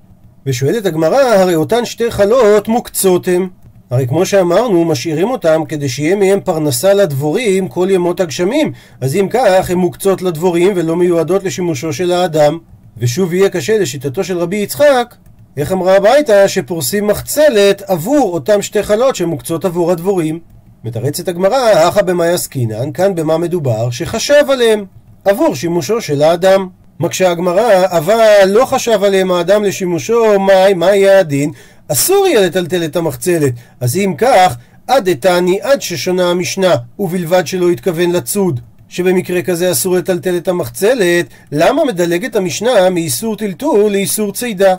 ושואלת 0.47 0.87
הגמרא, 0.87 1.17
הרי 1.17 1.55
אותן 1.55 1.85
שתי 1.85 2.11
חלות 2.11 2.69
מוקצות 2.69 3.29
הן. 3.29 3.49
הרי 3.93 4.07
כמו 4.07 4.27
שאמרנו, 4.27 4.85
משאירים 4.85 5.31
אותם 5.31 5.63
כדי 5.69 5.89
שיהיה 5.89 6.17
מהם 6.17 6.41
פרנסה 6.41 6.95
לדבורים 6.95 7.69
כל 7.69 7.89
ימות 7.91 8.21
הגשמים. 8.21 8.73
אז 9.01 9.17
אם 9.17 9.27
כך, 9.31 9.71
הן 9.71 9.79
מוקצות 9.79 10.23
לדבורים 10.23 10.73
ולא 10.77 10.97
מיועדות 10.97 11.45
לשימושו 11.45 11.93
של 11.93 12.13
האדם. 12.13 12.59
ושוב 12.99 13.35
יהיה 13.35 13.49
קשה 13.49 13.79
לשיטתו 13.79 14.25
של 14.25 14.39
רבי 14.39 14.57
יצחק, 14.57 15.15
איך 15.57 15.73
אמרה 15.73 15.97
הביתה 15.97 16.49
שפורסים 16.49 17.07
מחצלת 17.07 17.83
עבור 17.87 18.35
אותם 18.35 18.63
שתי 18.63 18.83
חלות 18.83 19.17
שמוקצות 19.17 19.65
עבור 19.65 19.93
הדבורים. 19.93 20.39
מתרצת 20.85 21.29
הגמרא, 21.29 21.59
הכא 21.59 22.03
במאי 22.03 22.29
עסקינן, 22.29 22.93
כאן 22.93 23.15
במה 23.15 23.39
מדובר? 23.39 23.91
שחשב 23.91 24.45
עליהם, 24.49 24.85
עבור 25.25 25.55
שימושו 25.55 26.01
של 26.01 26.23
האדם. 26.23 26.69
מקשה 27.01 27.31
הגמרא, 27.31 27.87
אבל 27.87 28.39
לא 28.47 28.65
חשב 28.65 29.05
עליהם 29.05 29.33
האדם 29.33 29.65
לשימושו, 29.65 30.41
מהי, 30.41 30.75
מה 30.75 30.95
יהיה 30.95 31.19
הדין? 31.19 31.53
אסור 31.93 32.27
יהיה 32.27 32.41
לטלטל 32.41 32.85
את 32.85 32.97
המחצלת. 32.97 33.53
אז 33.81 33.97
אם 33.97 34.15
כך, 34.19 34.57
עד 34.87 35.11
דתני 35.11 35.59
עד 35.63 35.83
ששונה 35.83 36.31
המשנה, 36.31 36.75
ובלבד 36.99 37.47
שלא 37.47 37.71
התכוון 37.71 38.13
לצוד. 38.13 38.61
שבמקרה 38.89 39.43
כזה 39.43 39.73
אסור 39.73 39.97
לטלטל 39.97 40.37
את 40.37 40.49
המחצלת, 40.49 41.27
למה 41.53 41.85
מדלגת 41.85 42.37
המשנה 42.37 42.91
מאיסור 42.91 43.37
טלטול 43.37 43.93
לאיסור 43.93 44.33
צידה? 44.33 44.75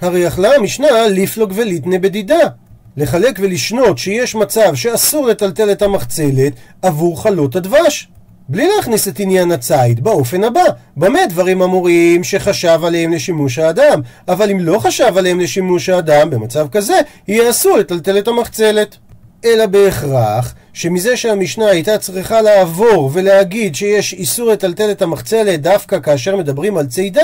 הרי 0.00 0.20
יכלה 0.20 0.54
המשנה 0.54 0.86
לפלוג 1.10 1.52
וליטנה 1.56 1.98
בדידה. 1.98 2.48
לחלק 2.96 3.38
ולשנות 3.42 3.98
שיש 3.98 4.34
מצב 4.34 4.74
שאסור 4.74 5.26
לטלטל 5.26 5.72
את 5.72 5.82
המחצלת 5.82 6.52
עבור 6.82 7.22
חלות 7.22 7.56
הדבש. 7.56 8.08
בלי 8.48 8.68
להכניס 8.76 9.08
את 9.08 9.20
עניין 9.20 9.52
הציד 9.52 10.04
באופן 10.04 10.44
הבא, 10.44 10.62
במה 10.96 11.26
דברים 11.28 11.62
אמורים 11.62 12.24
שחשב 12.24 12.80
עליהם 12.84 13.12
לשימוש 13.12 13.58
האדם, 13.58 14.00
אבל 14.28 14.50
אם 14.50 14.60
לא 14.60 14.78
חשב 14.78 15.12
עליהם 15.16 15.40
לשימוש 15.40 15.88
האדם, 15.88 16.30
במצב 16.30 16.68
כזה, 16.68 17.00
יהיה 17.28 17.50
אסור 17.50 17.76
לטלטל 17.76 18.18
את 18.18 18.28
המחצלת. 18.28 18.96
אלא 19.44 19.66
בהכרח 19.66 20.54
שמזה 20.72 21.16
שהמשנה 21.16 21.66
הייתה 21.66 21.98
צריכה 21.98 22.42
לעבור 22.42 23.10
ולהגיד 23.12 23.74
שיש 23.74 24.12
איסור 24.12 24.48
לטלטל 24.48 24.90
את 24.90 25.02
המחצלת 25.02 25.62
דווקא 25.62 26.00
כאשר 26.00 26.36
מדברים 26.36 26.76
על 26.76 26.86
צידה, 26.86 27.22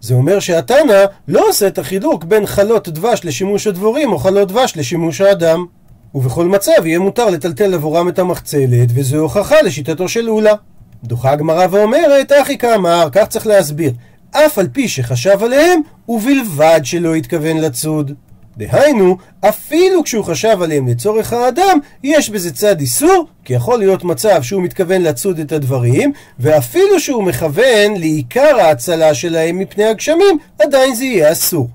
זה 0.00 0.14
אומר 0.14 0.40
שהתנא 0.40 1.04
לא 1.28 1.48
עושה 1.48 1.66
את 1.66 1.78
החילוק 1.78 2.24
בין 2.24 2.46
חלות 2.46 2.88
דבש 2.88 3.20
לשימוש 3.24 3.66
הדבורים 3.66 4.12
או 4.12 4.18
חלות 4.18 4.48
דבש 4.48 4.76
לשימוש 4.76 5.20
האדם. 5.20 5.66
ובכל 6.14 6.44
מצב 6.44 6.72
יהיה 6.84 6.98
מותר 6.98 7.30
לטלטל 7.30 7.74
עבורם 7.74 8.08
את 8.08 8.18
המחצלת, 8.18 8.88
וזו 8.94 9.16
הוכחה 9.16 9.62
לשיטתו 9.62 10.08
של 10.08 10.30
אולה. 10.30 10.52
דוחה 11.04 11.30
הגמרא 11.30 11.66
ואומרת, 11.70 12.32
אחי 12.42 12.58
כאמר, 12.58 13.08
כך 13.12 13.28
צריך 13.28 13.46
להסביר, 13.46 13.92
אף 14.30 14.58
על 14.58 14.68
פי 14.72 14.88
שחשב 14.88 15.42
עליהם, 15.42 15.80
ובלבד 16.08 16.80
שלא 16.84 17.14
התכוון 17.14 17.56
לצוד. 17.56 18.12
דהיינו, 18.56 19.16
אפילו 19.40 20.04
כשהוא 20.04 20.24
חשב 20.24 20.62
עליהם 20.62 20.88
לצורך 20.88 21.32
האדם, 21.32 21.78
יש 22.04 22.30
בזה 22.30 22.52
צד 22.52 22.80
איסור, 22.80 23.26
כי 23.44 23.54
יכול 23.54 23.78
להיות 23.78 24.04
מצב 24.04 24.42
שהוא 24.42 24.62
מתכוון 24.62 25.02
לצוד 25.02 25.38
את 25.38 25.52
הדברים, 25.52 26.12
ואפילו 26.38 27.00
שהוא 27.00 27.24
מכוון 27.24 27.96
לעיקר 27.96 28.60
ההצלה 28.60 29.14
שלהם 29.14 29.58
מפני 29.58 29.84
הגשמים, 29.84 30.38
עדיין 30.58 30.94
זה 30.94 31.04
יהיה 31.04 31.32
אסור. 31.32 31.68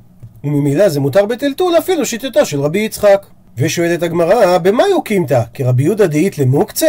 וממילא 0.43 0.89
זה 0.89 1.00
מותר 1.00 1.25
בטלטול 1.25 1.77
אפילו 1.77 2.05
שיטתו 2.05 2.46
של 2.46 2.62
רבי 2.62 2.79
יצחק. 2.79 3.25
ושואלת 3.59 4.03
הגמרא, 4.03 4.57
במה 4.57 4.83
יוקימת? 4.91 5.31
כרבי 5.53 5.83
יהודה 5.83 6.07
דאית 6.07 6.37
למוקצה? 6.37 6.87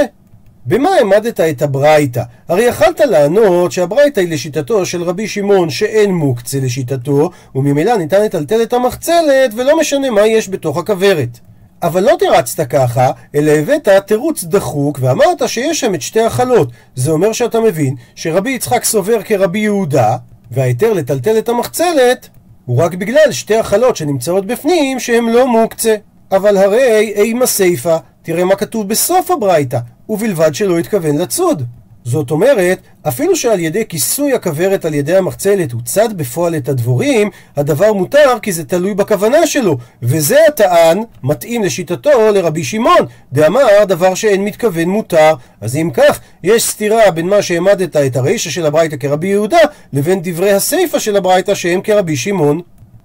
במה 0.66 0.90
העמדת 0.90 1.40
את 1.40 1.62
הברייתא? 1.62 2.22
הרי 2.48 2.62
יכלת 2.62 3.00
לענות 3.00 3.72
שהברייתא 3.72 4.20
היא 4.20 4.32
לשיטתו 4.32 4.86
של 4.86 5.02
רבי 5.02 5.28
שמעון 5.28 5.70
שאין 5.70 6.14
מוקצה 6.14 6.58
לשיטתו, 6.60 7.30
וממילא 7.54 7.96
ניתן 7.96 8.22
לטלטל 8.22 8.62
את 8.62 8.72
המחצלת 8.72 9.54
ולא 9.56 9.80
משנה 9.80 10.10
מה 10.10 10.26
יש 10.26 10.48
בתוך 10.48 10.78
הכוורת. 10.78 11.38
אבל 11.82 12.02
לא 12.02 12.16
תרצת 12.18 12.68
ככה, 12.68 13.10
אלא 13.34 13.52
הבאת 13.52 13.88
תירוץ 14.06 14.44
דחוק 14.44 14.98
ואמרת 15.02 15.48
שיש 15.48 15.80
שם 15.80 15.94
את 15.94 16.02
שתי 16.02 16.20
החלות. 16.20 16.68
זה 16.94 17.10
אומר 17.10 17.32
שאתה 17.32 17.60
מבין 17.60 17.94
שרבי 18.14 18.50
יצחק 18.50 18.84
סובר 18.84 19.22
כרבי 19.22 19.58
יהודה, 19.58 20.16
וההיתר 20.50 20.92
לטלטל 20.92 21.38
את 21.38 21.48
המחצלת 21.48 22.28
הוא 22.66 22.82
רק 22.82 22.94
בגלל 22.94 23.32
שתי 23.32 23.56
החלות 23.56 23.96
שנמצאות 23.96 24.46
בפנים 24.46 25.00
שהן 25.00 25.28
לא 25.28 25.48
מוקצה. 25.48 25.96
אבל 26.32 26.56
הרי 26.56 27.12
אימה 27.16 27.46
סיפה, 27.46 27.96
תראה 28.22 28.44
מה 28.44 28.56
כתוב 28.56 28.88
בסוף 28.88 29.30
הברייתא, 29.30 29.78
ובלבד 30.08 30.54
שלא 30.54 30.78
התכוון 30.78 31.18
לצוד. 31.18 31.62
זאת 32.04 32.30
אומרת, 32.30 32.78
אפילו 33.08 33.37
שעל 33.37 33.60
ידי 33.60 33.84
כיסוי 33.88 34.34
הכוורת 34.34 34.84
על 34.84 34.94
ידי 34.94 35.16
המחצלת 35.16 35.72
הוא 35.72 35.80
צד 35.84 36.16
בפועל 36.16 36.56
את 36.56 36.68
הדבורים, 36.68 37.30
הדבר 37.56 37.92
מותר 37.92 38.38
כי 38.42 38.52
זה 38.52 38.64
תלוי 38.64 38.94
בכוונה 38.94 39.46
שלו, 39.46 39.76
וזה 40.02 40.38
הטען, 40.49 40.99
מתאים 41.22 41.62
לשיטתו 41.62 42.32
לרבי 42.34 42.64
שמעון, 42.64 43.06
דאמר 43.32 43.84
דבר 43.84 44.14
שאין 44.14 44.44
מתכוון 44.44 44.88
מותר. 44.88 45.34
אז 45.60 45.76
אם 45.76 45.90
כך, 45.94 46.20
יש 46.42 46.62
סתירה 46.62 47.10
בין 47.10 47.26
מה 47.26 47.42
שהעמדת 47.42 47.96
את 47.96 48.16
הרישא 48.16 48.50
של 48.50 48.66
הברייתא 48.66 48.96
כרבי 48.96 49.28
יהודה, 49.28 49.60
לבין 49.92 50.20
דברי 50.22 50.52
הסיפא 50.52 50.99
של 50.99 51.16
הברייתא 51.16 51.54
שהם 51.54 51.80
כרבי 51.80 52.16
שמעון. 52.16 52.60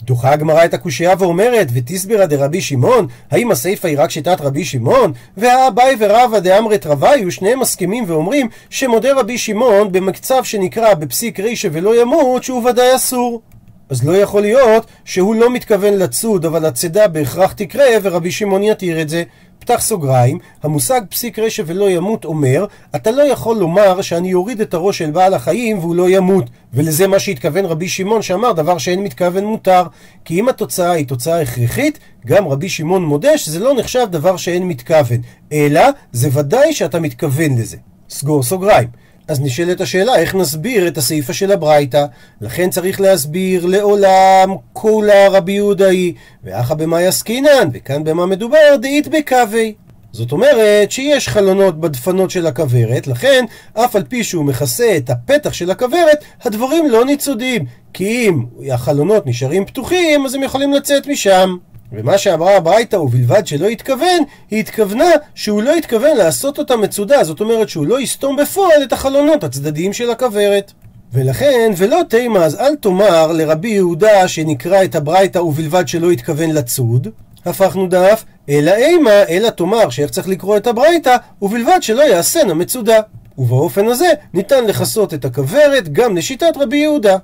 דוחה 0.05 0.31
הגמרא 0.31 0.65
את 0.65 0.74
הקושייה 0.74 1.13
ואומרת, 1.19 1.67
ותסבירה 1.74 2.25
דרבי 2.25 2.62
שמעון, 2.62 3.07
האם 3.31 3.51
הסיפא 3.51 3.88
היא 3.88 4.00
רק 4.00 4.09
שיטת 4.09 4.41
רבי 4.41 4.65
שמעון? 4.65 5.13
והאביי 5.38 5.95
ורבא 6.00 6.39
דאמרת 6.39 6.85
רביו, 6.85 7.31
שניהם 7.31 7.59
מסכימים 7.59 8.03
ואומרים 8.07 8.47
שמודה 8.69 9.13
רבי 9.19 9.38
שמעון 9.38 9.91
במצב 9.91 10.43
שנקרא 10.43 10.93
בפסיק 10.93 11.39
רישא 11.39 11.67
ולא 11.71 12.01
ימות, 12.01 12.43
שהוא 12.43 12.69
ודאי 12.69 12.95
אסור. 12.95 13.41
אז 13.89 14.03
לא 14.07 14.17
יכול 14.17 14.41
להיות 14.41 14.85
שהוא 15.05 15.35
לא 15.35 15.50
מתכוון 15.50 15.93
לצוד, 15.93 16.45
אבל 16.45 16.65
הצידה 16.65 17.07
בהכרח 17.07 17.53
תקרה, 17.53 17.85
ורבי 18.01 18.31
שמעון 18.31 18.63
יתיר 18.63 19.01
את 19.01 19.09
זה. 19.09 19.24
פתח 19.59 19.81
סוגריים, 19.81 20.39
המושג 20.63 21.01
פסיק 21.09 21.39
רשע 21.39 21.63
ולא 21.65 21.89
ימות 21.89 22.25
אומר, 22.25 22.65
אתה 22.95 23.12
לא 23.12 23.21
יכול 23.21 23.57
לומר 23.57 24.01
שאני 24.01 24.33
אוריד 24.33 24.62
את 24.62 24.74
הראש 24.74 24.97
של 24.97 25.12
בעל 25.12 25.33
החיים 25.33 25.79
והוא 25.79 25.95
לא 25.95 26.09
ימות. 26.09 26.50
ולזה 26.74 27.07
מה 27.07 27.19
שהתכוון 27.19 27.65
רבי 27.65 27.88
שמעון 27.88 28.21
שאמר 28.21 28.51
דבר 28.51 28.77
שאין 28.77 29.03
מתכוון 29.03 29.45
מותר. 29.45 29.83
כי 30.25 30.39
אם 30.39 30.50
התוצאה 30.50 30.91
היא 30.91 31.07
תוצאה 31.07 31.41
הכרחית, 31.41 32.00
גם 32.25 32.47
רבי 32.47 32.69
שמעון 32.69 33.05
מודה 33.05 33.38
שזה 33.38 33.59
לא 33.59 33.74
נחשב 33.74 34.07
דבר 34.12 34.38
שאין 34.38 34.67
מתכוון. 34.67 35.21
אלא, 35.51 35.81
זה 36.12 36.29
ודאי 36.31 36.74
שאתה 36.74 37.00
מתכוון 37.00 37.57
לזה. 37.57 37.77
סגור 38.09 38.43
סוגריים. 38.43 39.04
אז 39.27 39.41
נשאלת 39.41 39.82
השאלה 39.82 40.15
איך 40.15 40.36
נסביר 40.36 40.88
את 40.88 40.98
הסעיפה 40.98 41.34
של 41.34 41.51
הברייתא. 41.51 42.05
לכן 42.41 42.70
צריך 42.70 43.01
להסביר 43.01 43.65
לעולם 43.65 44.55
כולה 44.74 45.27
רבי 45.29 45.51
יהודה 45.51 45.88
היא, 45.88 46.13
ואחא 46.44 46.74
במאי 46.74 47.08
עסקינן, 47.08 47.70
וכאן 47.74 48.03
במה 48.03 48.25
מדובר 48.25 48.75
דאית 48.82 49.08
בקווי. 49.08 49.74
זאת 50.12 50.32
אומרת 50.32 50.91
שיש 50.91 51.29
חלונות 51.29 51.79
בדפנות 51.79 52.32
של 52.32 52.48
הכוורת, 52.48 53.08
לכן 53.08 53.46
אף 53.74 53.96
על 53.96 54.03
פי 54.03 54.24
שהוא 54.24 54.46
מכסה 54.46 54.98
את 54.98 55.10
הפתח 55.10 55.53
של 55.53 55.72
הכוורת, 55.72 56.24
הדבורים 56.44 56.89
לא 56.89 57.05
ניצודים. 57.05 57.65
כי 57.94 58.27
אם 58.27 58.46
החלונות 58.74 59.27
נשארים 59.27 59.65
פתוחים, 59.65 60.25
אז 60.25 60.36
הם 60.36 60.44
יכולים 60.44 60.74
לצאת 60.74 61.08
משם. 61.08 61.55
ומה 61.92 62.18
שאמרה 62.18 62.58
הברייתא 62.58 62.96
ובלבד 62.96 63.48
שלא 63.48 63.68
התכוון, 63.68 64.24
היא 64.51 64.60
התכוונה 64.60 65.10
שהוא 65.36 65.63
לא 65.63 65.75
התכוון 65.75 66.18
לעשות 66.18 66.60
אותה 66.60 66.75
מצודה, 66.75 67.24
זאת 67.24 67.39
אומרת 67.39 67.70
שהוא 67.70 67.86
לא 67.86 68.01
יסתום 68.01 68.36
בפועל 68.36 68.84
את 68.84 68.94
החלונות 68.94 69.44
הצדדיים 69.44 69.94
של 69.94 70.10
הכוורת. 70.10 70.72
ולכן, 71.13 71.72
ולא 71.77 72.01
תימה, 72.10 72.46
אז 72.46 72.56
אל 72.60 72.75
תאמר 72.75 73.32
לרבי 73.32 73.70
יהודה 73.70 74.27
שנקרא 74.27 74.84
את 74.84 74.96
הברייתא 74.96 75.39
ובלבד 75.39 75.88
שלא 75.88 76.12
התכוון 76.12 76.51
לצוד, 76.51 77.08
הפכנו 77.46 77.88
דף, 77.88 78.25
אלא 78.50 78.72
אימה, 78.75 79.24
אלא 79.30 79.50
תאמר 79.50 79.89
שאיך 79.89 80.12
צריך 80.12 80.27
לקרוא 80.27 80.58
את 80.58 80.68
הברייתא, 80.68 81.15
ובלבד 81.42 81.77
שלא 81.82 82.01
יעשנה 82.01 82.54
מצודה. 82.54 83.00
ובאופן 83.38 83.88
הזה 83.88 84.08
ניתן 84.34 84.65
לכסות 84.65 85.13
את 85.13 85.25
הכוורת 85.25 85.94
גם 85.94 86.18
לשיטת 86.18 86.58
רבי 86.58 86.77
יהודה. 86.77 87.18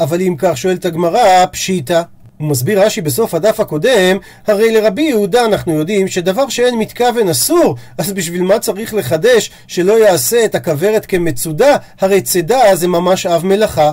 אבל 0.00 0.20
אם 0.20 0.34
כך 0.38 0.56
שואלת 0.56 0.84
הגמרא, 0.84 1.46
פשיטא. 1.52 2.02
הוא 2.38 2.48
מסביר 2.48 2.82
רש"י 2.82 3.00
בסוף 3.00 3.34
הדף 3.34 3.60
הקודם, 3.60 4.18
הרי 4.46 4.72
לרבי 4.72 5.02
יהודה 5.02 5.44
אנחנו 5.44 5.72
יודעים 5.72 6.08
שדבר 6.08 6.48
שאין 6.48 6.78
מתכוון 6.78 7.28
אסור, 7.28 7.76
אז 7.98 8.12
בשביל 8.12 8.42
מה 8.42 8.58
צריך 8.58 8.94
לחדש 8.94 9.50
שלא 9.66 10.04
יעשה 10.06 10.44
את 10.44 10.54
הכוורת 10.54 11.06
כמצודה? 11.06 11.76
הרי 12.00 12.20
צידה 12.20 12.76
זה 12.76 12.88
ממש 12.88 13.26
אב 13.26 13.46
מלאכה. 13.46 13.90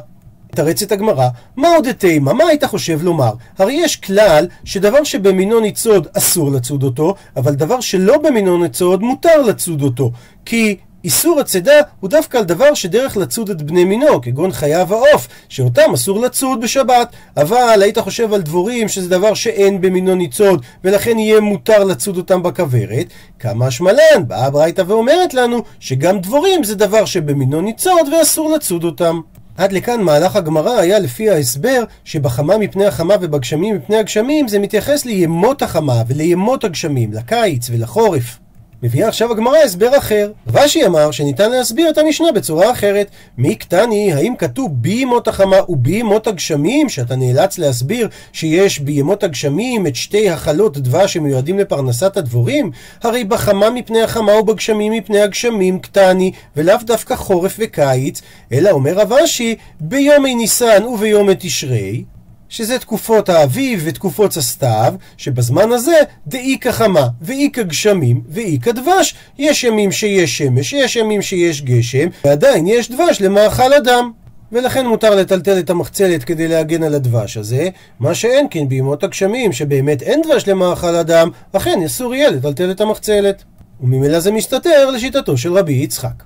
תרץ 0.55 0.91
הגמרא, 0.91 1.27
מה 1.57 1.67
עוד 1.67 1.88
התימה? 1.88 2.33
מה 2.33 2.43
היית 2.43 2.63
חושב 2.63 3.03
לומר? 3.03 3.31
הרי 3.57 3.73
יש 3.73 3.95
כלל 3.95 4.47
שדבר 4.63 5.04
שבמינו 5.04 5.60
ניצוד 5.60 6.08
אסור 6.17 6.51
לצוד 6.51 6.84
אותו, 6.84 7.15
אבל 7.38 7.54
דבר 7.56 7.80
שלא 7.80 8.17
במינו 8.17 8.63
ניצוד 8.63 9.01
מותר 9.01 9.41
לצוד 9.41 9.82
אותו. 9.82 10.12
כי 10.45 10.77
איסור 11.04 11.40
הצידה 11.40 11.82
הוא 12.00 12.10
דווקא 12.10 12.38
על 12.38 12.44
דבר 12.44 12.74
שדרך 12.74 13.18
לצוד 13.18 13.50
את 13.50 13.62
בני 13.62 13.84
מינו, 13.84 14.22
כגון 14.22 14.52
חיה 14.52 14.86
ועוף, 14.88 15.28
שאותם 15.50 15.94
אסור 15.94 16.20
לצוד 16.20 16.62
בשבת. 16.62 17.08
אבל 17.38 17.80
היית 17.82 18.00
חושב 18.00 18.34
על 18.34 18.42
דבורים 18.42 18.88
שזה 18.88 19.10
דבר 19.10 19.34
שאין 19.34 19.82
במינו 19.82 20.16
ניצוד, 20.16 20.66
ולכן 20.84 21.20
יהיה 21.20 21.40
מותר 21.40 21.84
לצוד 21.84 22.18
אותם 22.18 22.44
בכוורת. 22.44 23.08
כמה 23.40 23.72
שמלן, 23.72 24.28
באה 24.28 24.46
הברייתא 24.46 24.84
ואומרת 24.88 25.34
לנו 25.34 25.64
שגם 25.80 26.20
דבורים 26.20 26.64
זה 26.64 26.76
דבר 26.76 27.06
שבמינו 27.06 27.62
ניצוד 27.62 28.14
ואסור 28.14 28.56
לצוד 28.56 28.84
אותם. 28.84 29.20
עד 29.58 29.72
לכאן 29.72 30.02
מהלך 30.02 30.36
הגמרא 30.36 30.80
היה 30.80 31.00
לפי 31.00 31.30
ההסבר 31.30 31.84
שבחמה 32.04 32.58
מפני 32.58 32.86
החמה 32.86 33.16
ובגשמים 33.22 33.76
מפני 33.76 33.98
הגשמים 33.98 34.48
זה 34.48 34.60
מתייחס 34.60 35.06
לימות 35.06 35.62
החמה 35.62 36.04
ולימות 36.08 36.64
הגשמים, 36.64 37.14
לקיץ 37.14 37.70
ולחורף. 37.70 38.40
מביאה 38.84 39.08
עכשיו 39.08 39.32
הגמרא 39.32 39.58
הסבר 39.58 39.98
אחר. 39.98 40.32
רש"י 40.54 40.86
אמר 40.86 41.12
שניתן 41.12 41.52
להסביר 41.52 41.89
את 41.89 41.98
המשנה 41.98 42.32
בצורה 42.32 42.72
אחרת. 42.72 43.08
מי 43.38 43.56
קטני, 43.56 44.13
האם 44.13 44.34
כתוב 44.38 44.72
בימות 44.74 45.28
החמה 45.28 45.58
ובימות 45.70 46.28
הגשמים, 46.28 46.89
שאתה 46.89 47.15
נאלץ 47.15 47.58
להסביר 47.58 48.10
שיש 48.34 48.80
בימות 48.80 49.24
הגשמים 49.24 49.88
את 49.88 49.96
שתי 49.96 50.30
החלות 50.30 50.78
דבש 50.78 51.13
שמיועדים 51.13 51.60
לפרנסת 51.60 52.17
הדבורים? 52.17 52.72
הרי 53.04 53.24
בחמה 53.24 53.70
מפני 53.70 54.02
החמה 54.02 54.36
ובגשמים 54.39 54.94
מפני 54.94 55.22
הגשמים 55.22 55.80
קטני, 55.80 56.32
ולאו 56.56 56.78
דווקא 56.84 57.15
חורף 57.15 57.56
וקיץ, 57.60 58.22
אלא 58.52 58.70
אומר 58.70 58.94
רב 58.94 59.13
אשי, 59.13 59.56
ביומי 59.80 60.36
ניסן 60.36 60.84
וביומי 60.84 61.34
תשרי. 61.39 62.04
שזה 62.52 62.80
תקופות 62.80 63.30
האביב 63.30 63.82
ותקופות 63.86 64.38
הסתיו, 64.38 64.94
שבזמן 65.18 65.72
הזה 65.72 65.96
דאיכא 66.28 66.72
חמה 66.72 67.08
ואיכא 67.22 67.64
גשמים 67.64 68.22
ואיכא 68.30 68.72
דבש. 68.72 69.16
יש 69.38 69.64
ימים 69.64 69.92
שיש 69.92 70.38
שמש, 70.38 70.74
יש 70.74 70.96
ימים 70.96 71.22
שיש 71.22 71.62
גשם, 71.62 72.08
ועדיין 72.26 72.68
יש 72.68 72.92
דבש 72.92 73.22
למאכל 73.22 73.74
אדם. 73.74 74.12
ולכן 74.52 74.88
מותר 74.88 75.16
לטלטל 75.16 75.60
את 75.60 75.70
המחצלת 75.70 76.24
כדי 76.24 76.48
להגן 76.48 76.84
על 76.84 76.96
הדבש 76.96 77.38
הזה, 77.38 77.70
מה 78.00 78.16
שאין 78.16 78.48
כן 78.50 78.70
בימות 78.70 79.04
הגשמים, 79.04 79.52
שבאמת 79.52 80.02
אין 80.02 80.22
דבש 80.22 80.48
למאכל 80.48 80.96
אדם, 80.96 81.30
אכן 81.52 81.80
אסור 81.86 82.16
יהיה 82.16 82.30
לטלטל 82.30 82.72
את 82.72 82.82
המחצלת. 82.82 83.44
וממילא 83.82 84.20
זה 84.20 84.32
מסתתר 84.32 84.90
לשיטתו 84.90 85.38
של 85.38 85.54
רבי 85.54 85.74
יצחק. 85.74 86.24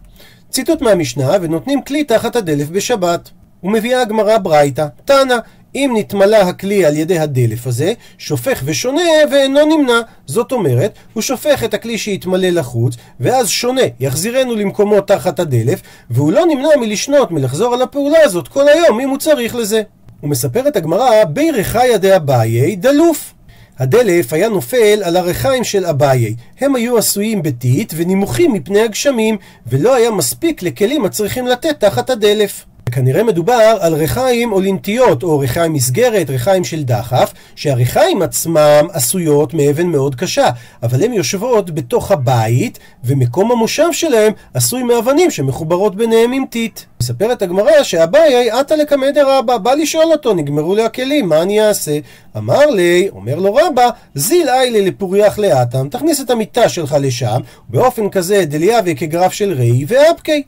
ציטוט 0.49 0.81
מהמשנה, 0.81 1.31
ונותנים 1.41 1.81
כלי 1.81 2.03
תחת 2.03 2.35
הדלף 2.35 2.69
בשבת. 2.69 3.29
ומביאה 3.63 4.01
הגמרא 4.01 4.37
ברייתא, 4.37 4.87
תנא, 5.05 5.35
אם 5.75 5.93
נתמלא 5.97 6.35
הכלי 6.35 6.85
על 6.85 6.97
ידי 6.97 7.19
הדלף 7.19 7.67
הזה, 7.67 7.93
שופך 8.17 8.61
ושונה 8.65 9.01
ואינו 9.31 9.65
נמנע. 9.65 9.99
זאת 10.25 10.51
אומרת, 10.51 10.93
הוא 11.13 11.21
שופך 11.21 11.63
את 11.63 11.73
הכלי 11.73 11.97
שהתמלא 11.97 12.47
לחוץ, 12.49 12.95
ואז 13.19 13.49
שונה, 13.49 13.81
יחזירנו 13.99 14.55
למקומו 14.55 15.01
תחת 15.01 15.39
הדלף, 15.39 15.81
והוא 16.09 16.31
לא 16.31 16.45
נמנע 16.45 16.69
מלשנות, 16.79 17.31
מלחזור 17.31 17.73
על 17.73 17.81
הפעולה 17.81 18.19
הזאת 18.23 18.47
כל 18.47 18.67
היום, 18.67 18.99
אם 18.99 19.09
הוא 19.09 19.17
צריך 19.17 19.55
לזה. 19.55 19.81
ומספרת 20.23 20.75
הגמרא, 20.75 21.23
בי 21.23 21.51
רחיה 21.51 21.97
דאביי 21.97 22.75
דלוף. 22.75 23.33
הדלף 23.79 24.33
היה 24.33 24.49
נופל 24.49 25.01
על 25.03 25.17
הרחיים 25.17 25.63
של 25.63 25.85
אביי. 25.85 26.35
הם 26.59 26.75
היו 26.75 26.97
עשויים 26.97 27.43
בטיט 27.43 27.93
ונמוכים 27.95 28.53
מפני 28.53 28.81
הגשמים, 28.81 29.37
ולא 29.67 29.95
היה 29.95 30.11
מספיק 30.11 30.63
לכלים 30.63 31.05
הצריכים 31.05 31.47
לתת 31.47 31.79
תחת 31.79 32.09
הדלף. 32.09 32.65
כנראה 32.95 33.23
מדובר 33.23 33.77
על 33.79 33.93
ריחיים 33.93 34.51
אולינטיות, 34.51 35.23
או 35.23 35.39
ריחיים 35.39 35.73
מסגרת, 35.73 36.29
ריחיים 36.29 36.63
של 36.63 36.83
דחף, 36.83 37.33
שהריחיים 37.55 38.21
עצמם 38.21 38.87
עשויות 38.93 39.53
מאבן 39.53 39.87
מאוד 39.87 40.15
קשה, 40.15 40.49
אבל 40.83 41.03
הן 41.03 41.13
יושבות 41.13 41.71
בתוך 41.71 42.11
הבית, 42.11 42.79
ומקום 43.03 43.51
המושב 43.51 43.91
שלהם 43.91 44.33
עשוי 44.53 44.83
מאבנים 44.83 45.31
שמחוברות 45.31 45.95
ביניהם 45.95 46.31
עם 46.31 46.43
טיט. 46.49 46.79
מספרת 47.01 47.41
הגמרא 47.41 47.83
שאביי 47.83 48.51
עטה 48.51 48.75
לקמא 48.75 49.11
דרבא, 49.11 49.57
בא 49.57 49.73
לשאול 49.73 50.11
אותו, 50.11 50.33
נגמרו 50.33 50.75
לי 50.75 50.83
הכלים, 50.83 51.29
מה 51.29 51.41
אני 51.41 51.67
אעשה? 51.67 51.99
אמר 52.37 52.65
לי, 52.65 53.09
אומר 53.11 53.35
לו 53.35 53.55
רבא, 53.55 53.89
זיל 54.15 54.49
איילה 54.49 54.79
לפוריח 54.79 55.39
לאטם, 55.39 55.89
תכניס 55.89 56.21
את 56.21 56.29
המיטה 56.29 56.69
שלך 56.69 56.95
לשם, 56.99 57.39
באופן 57.69 58.09
כזה 58.09 58.45
דליאבי 58.45 58.95
כגרף 58.95 59.33
של 59.33 59.53
ראי 59.53 59.85
ואפקי. 59.87 60.43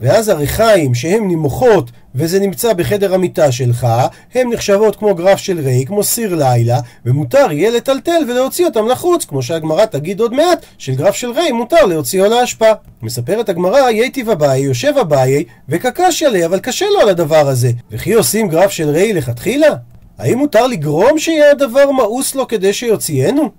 ואז 0.00 0.28
הריחיים 0.28 0.94
שהן 0.94 1.28
נמוכות 1.28 1.90
וזה 2.14 2.40
נמצא 2.40 2.72
בחדר 2.72 3.14
המיטה 3.14 3.52
שלך, 3.52 3.86
הן 4.34 4.48
נחשבות 4.52 4.96
כמו 4.96 5.14
גרף 5.14 5.38
של 5.38 5.60
ריי, 5.60 5.86
כמו 5.86 6.04
סיר 6.04 6.34
לילה, 6.34 6.78
ומותר 7.06 7.52
יהיה 7.52 7.70
לטלטל 7.70 8.22
ולהוציא 8.28 8.66
אותם 8.66 8.86
לחוץ, 8.86 9.24
כמו 9.24 9.42
שהגמרא 9.42 9.84
תגיד 9.84 10.20
עוד 10.20 10.34
מעט, 10.34 10.64
של 10.78 10.94
גרף 10.94 11.14
של 11.14 11.30
ריי 11.30 11.52
מותר 11.52 11.86
להוציאו 11.86 12.30
לאשפה. 12.30 12.70
מספרת 13.02 13.48
הגמרא, 13.48 13.90
ייטיב 13.90 14.30
אביי, 14.30 14.60
יושב 14.60 14.94
אביי, 15.00 15.44
וקקש 15.68 16.22
עליה, 16.22 16.46
אבל 16.46 16.60
קשה 16.60 16.86
לו 16.94 17.00
על 17.00 17.08
הדבר 17.08 17.48
הזה. 17.48 17.70
וכי 17.90 18.12
עושים 18.12 18.48
גרף 18.48 18.70
של 18.70 18.88
ריי 18.88 19.12
לכתחילה? 19.12 19.74
האם 20.18 20.38
מותר 20.38 20.66
לגרום 20.66 21.18
שיהיה 21.18 21.50
הדבר 21.50 21.90
מאוס 21.90 22.34
לו 22.34 22.48
כדי 22.48 22.72
שיוציאנו? 22.72 23.50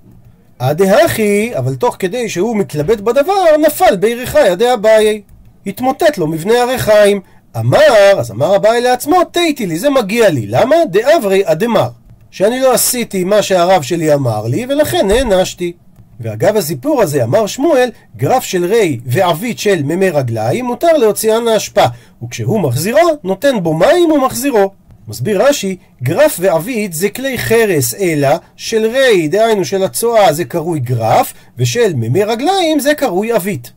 הדהכי, 0.60 1.52
אבל 1.58 1.76
תוך 1.76 1.96
כדי 2.00 2.30
שהוא 2.30 2.58
מתלבט 2.58 3.00
בדבר, 3.00 3.46
נפל 3.66 3.96
בירכי 3.96 4.48
ידי 4.48 4.74
אביי. 4.74 5.22
התמוטט 5.68 6.18
לו 6.18 6.28
מבנה 6.28 6.62
הריחיים. 6.62 7.22
אמר, 7.60 8.20
אז 8.20 8.32
אמר 8.32 8.56
אביי 8.56 8.82
לעצמו, 8.82 9.24
תהיתי 9.32 9.66
לי, 9.68 9.80
זה 9.80 9.90
מגיע 9.90 10.30
לי. 10.30 10.48
למה? 10.48 10.76
דאברי 10.92 11.42
אדמר. 11.46 11.90
שאני 12.32 12.60
לא 12.60 12.74
עשיתי 12.74 13.24
מה 13.24 13.42
שהרב 13.42 13.82
שלי 13.82 14.14
אמר 14.14 14.48
לי, 14.48 14.66
ולכן 14.70 15.08
נענשתי. 15.08 15.74
ואגב 16.20 16.58
הסיפור 16.58 17.02
הזה 17.02 17.24
אמר 17.24 17.48
שמואל, 17.48 17.90
גרף 18.18 18.44
של 18.44 18.66
רי 18.66 19.00
ועבית 19.06 19.60
של 19.60 19.84
ממי 19.84 20.10
רגליים 20.10 20.66
מותר 20.66 20.98
להוציאן 20.98 21.48
האשפה, 21.48 21.86
וכשהוא 22.24 22.60
מחזירו, 22.60 23.18
נותן 23.24 23.64
בו 23.64 23.74
מים 23.74 24.12
ומחזירו. 24.12 24.72
מסביר 25.08 25.48
רש"י, 25.48 25.78
גרף 26.04 26.38
ועבית 26.40 26.94
זה 26.94 27.10
כלי 27.10 27.38
חרס, 27.38 27.94
אלא 27.94 28.30
של 28.56 28.86
רי, 28.86 29.28
דהיינו 29.28 29.66
של 29.66 29.84
הצואה 29.84 30.34
זה 30.34 30.46
קרוי 30.46 30.80
גרף, 30.80 31.34
ושל 31.58 31.94
ממי 31.96 32.24
רגליים 32.24 32.80
זה 32.80 32.94
קרוי 32.94 33.32
עבית. 33.32 33.72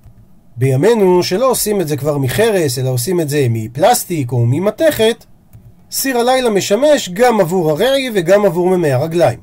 בימינו 0.56 1.22
שלא 1.22 1.50
עושים 1.50 1.80
את 1.80 1.88
זה 1.88 1.96
כבר 1.96 2.18
מחרס, 2.18 2.78
אלא 2.78 2.88
עושים 2.88 3.20
את 3.20 3.28
זה 3.28 3.46
מפלסטיק 3.50 4.32
או 4.32 4.46
ממתכת, 4.46 5.24
סיר 5.90 6.18
הלילה 6.18 6.50
משמש 6.50 7.08
גם 7.08 7.40
עבור 7.40 7.70
הרי 7.70 8.10
וגם 8.14 8.44
עבור 8.44 8.68
ממי 8.68 8.92
הרגליים. 8.92 9.38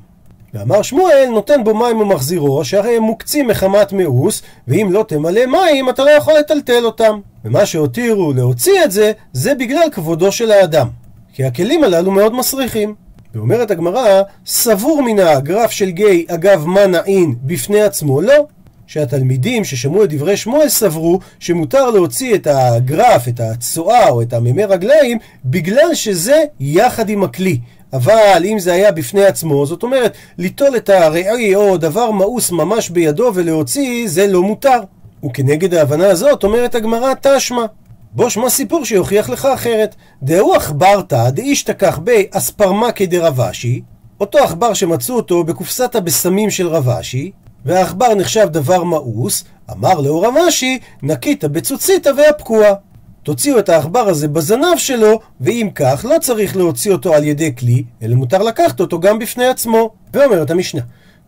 ואמר 0.54 0.82
שמואל, 0.82 1.28
נותן 1.30 1.64
בו 1.64 1.74
מים 1.74 2.00
ומחזירו, 2.00 2.64
שהרי 2.64 2.96
הם 2.96 3.02
מוקצים 3.02 3.48
מחמת 3.48 3.92
מאוס, 3.92 4.42
ואם 4.68 4.88
לא 4.90 5.04
תמלא 5.08 5.46
מים, 5.46 5.88
אתה 5.88 6.04
לא 6.04 6.10
יכול 6.10 6.34
לטלטל 6.38 6.84
אותם. 6.84 7.20
ומה 7.44 7.66
שהותירו 7.66 8.32
להוציא 8.32 8.84
את 8.84 8.90
זה, 8.90 9.12
זה 9.32 9.54
בגלל 9.54 9.90
כבודו 9.92 10.32
של 10.32 10.50
האדם. 10.50 10.88
כי 11.32 11.44
הכלים 11.44 11.84
הללו 11.84 12.10
מאוד 12.10 12.34
מסריחים. 12.34 12.94
ואומרת 13.34 13.70
הגמרא, 13.70 14.22
סבור 14.46 15.02
מן 15.02 15.18
הגרף 15.18 15.70
של 15.70 15.90
גיא 15.90 16.24
אגב 16.28 16.66
מה 16.66 16.86
נעין 16.86 17.34
בפני 17.42 17.82
עצמו, 17.82 18.22
לא. 18.22 18.46
שהתלמידים 18.86 19.64
ששמעו 19.64 20.04
את 20.04 20.12
דברי 20.12 20.36
שמואל 20.36 20.68
סברו 20.68 21.18
שמותר 21.38 21.90
להוציא 21.90 22.34
את 22.34 22.46
הגרף, 22.50 23.28
את 23.28 23.40
הצואה 23.40 24.08
או 24.08 24.22
את 24.22 24.32
הממי 24.32 24.64
רגליים 24.64 25.18
בגלל 25.44 25.94
שזה 25.94 26.44
יחד 26.60 27.08
עם 27.08 27.24
הכלי. 27.24 27.58
אבל 27.92 28.42
אם 28.44 28.58
זה 28.58 28.72
היה 28.72 28.92
בפני 28.92 29.24
עצמו, 29.24 29.66
זאת 29.66 29.82
אומרת, 29.82 30.12
ליטול 30.38 30.76
את 30.76 30.88
הרעי 30.88 31.54
או 31.54 31.76
דבר 31.76 32.10
מאוס 32.10 32.50
ממש 32.50 32.90
בידו 32.90 33.30
ולהוציא, 33.34 34.08
זה 34.08 34.26
לא 34.26 34.42
מותר. 34.42 34.80
וכנגד 35.24 35.74
ההבנה 35.74 36.06
הזאת 36.06 36.44
אומרת 36.44 36.74
הגמרא 36.74 37.12
תשמע. 37.22 37.64
בוא 38.12 38.28
שמע 38.28 38.50
סיפור 38.50 38.84
שיוכיח 38.84 39.30
לך 39.30 39.44
אחרת. 39.44 39.94
דהו 40.22 40.54
עכברתא 40.54 41.30
דאישתכח 41.30 41.98
באספרמה 41.98 42.92
כדרבשי, 42.92 43.80
אותו 44.20 44.38
עכבר 44.38 44.74
שמצאו 44.74 45.16
אותו 45.16 45.44
בקופסת 45.44 45.94
הבשמים 45.94 46.50
של 46.50 46.68
רבשי, 46.68 47.30
והעכבר 47.64 48.14
נחשב 48.14 48.48
דבר 48.50 48.84
מאוס, 48.84 49.44
אמר 49.70 50.00
לאור 50.00 50.26
רבשי, 50.26 50.78
נקית 51.02 51.44
בצוציתא 51.44 52.10
והפקוע. 52.16 52.74
תוציאו 53.22 53.58
את 53.58 53.68
העכבר 53.68 54.08
הזה 54.08 54.28
בזנב 54.28 54.76
שלו, 54.76 55.20
ואם 55.40 55.68
כך, 55.74 56.06
לא 56.08 56.18
צריך 56.20 56.56
להוציא 56.56 56.92
אותו 56.92 57.14
על 57.14 57.24
ידי 57.24 57.56
כלי, 57.56 57.84
אלא 58.02 58.14
מותר 58.14 58.42
לקחת 58.42 58.80
אותו 58.80 59.00
גם 59.00 59.18
בפני 59.18 59.46
עצמו. 59.46 59.90
ואומרת 60.14 60.50
המשנה, 60.50 60.80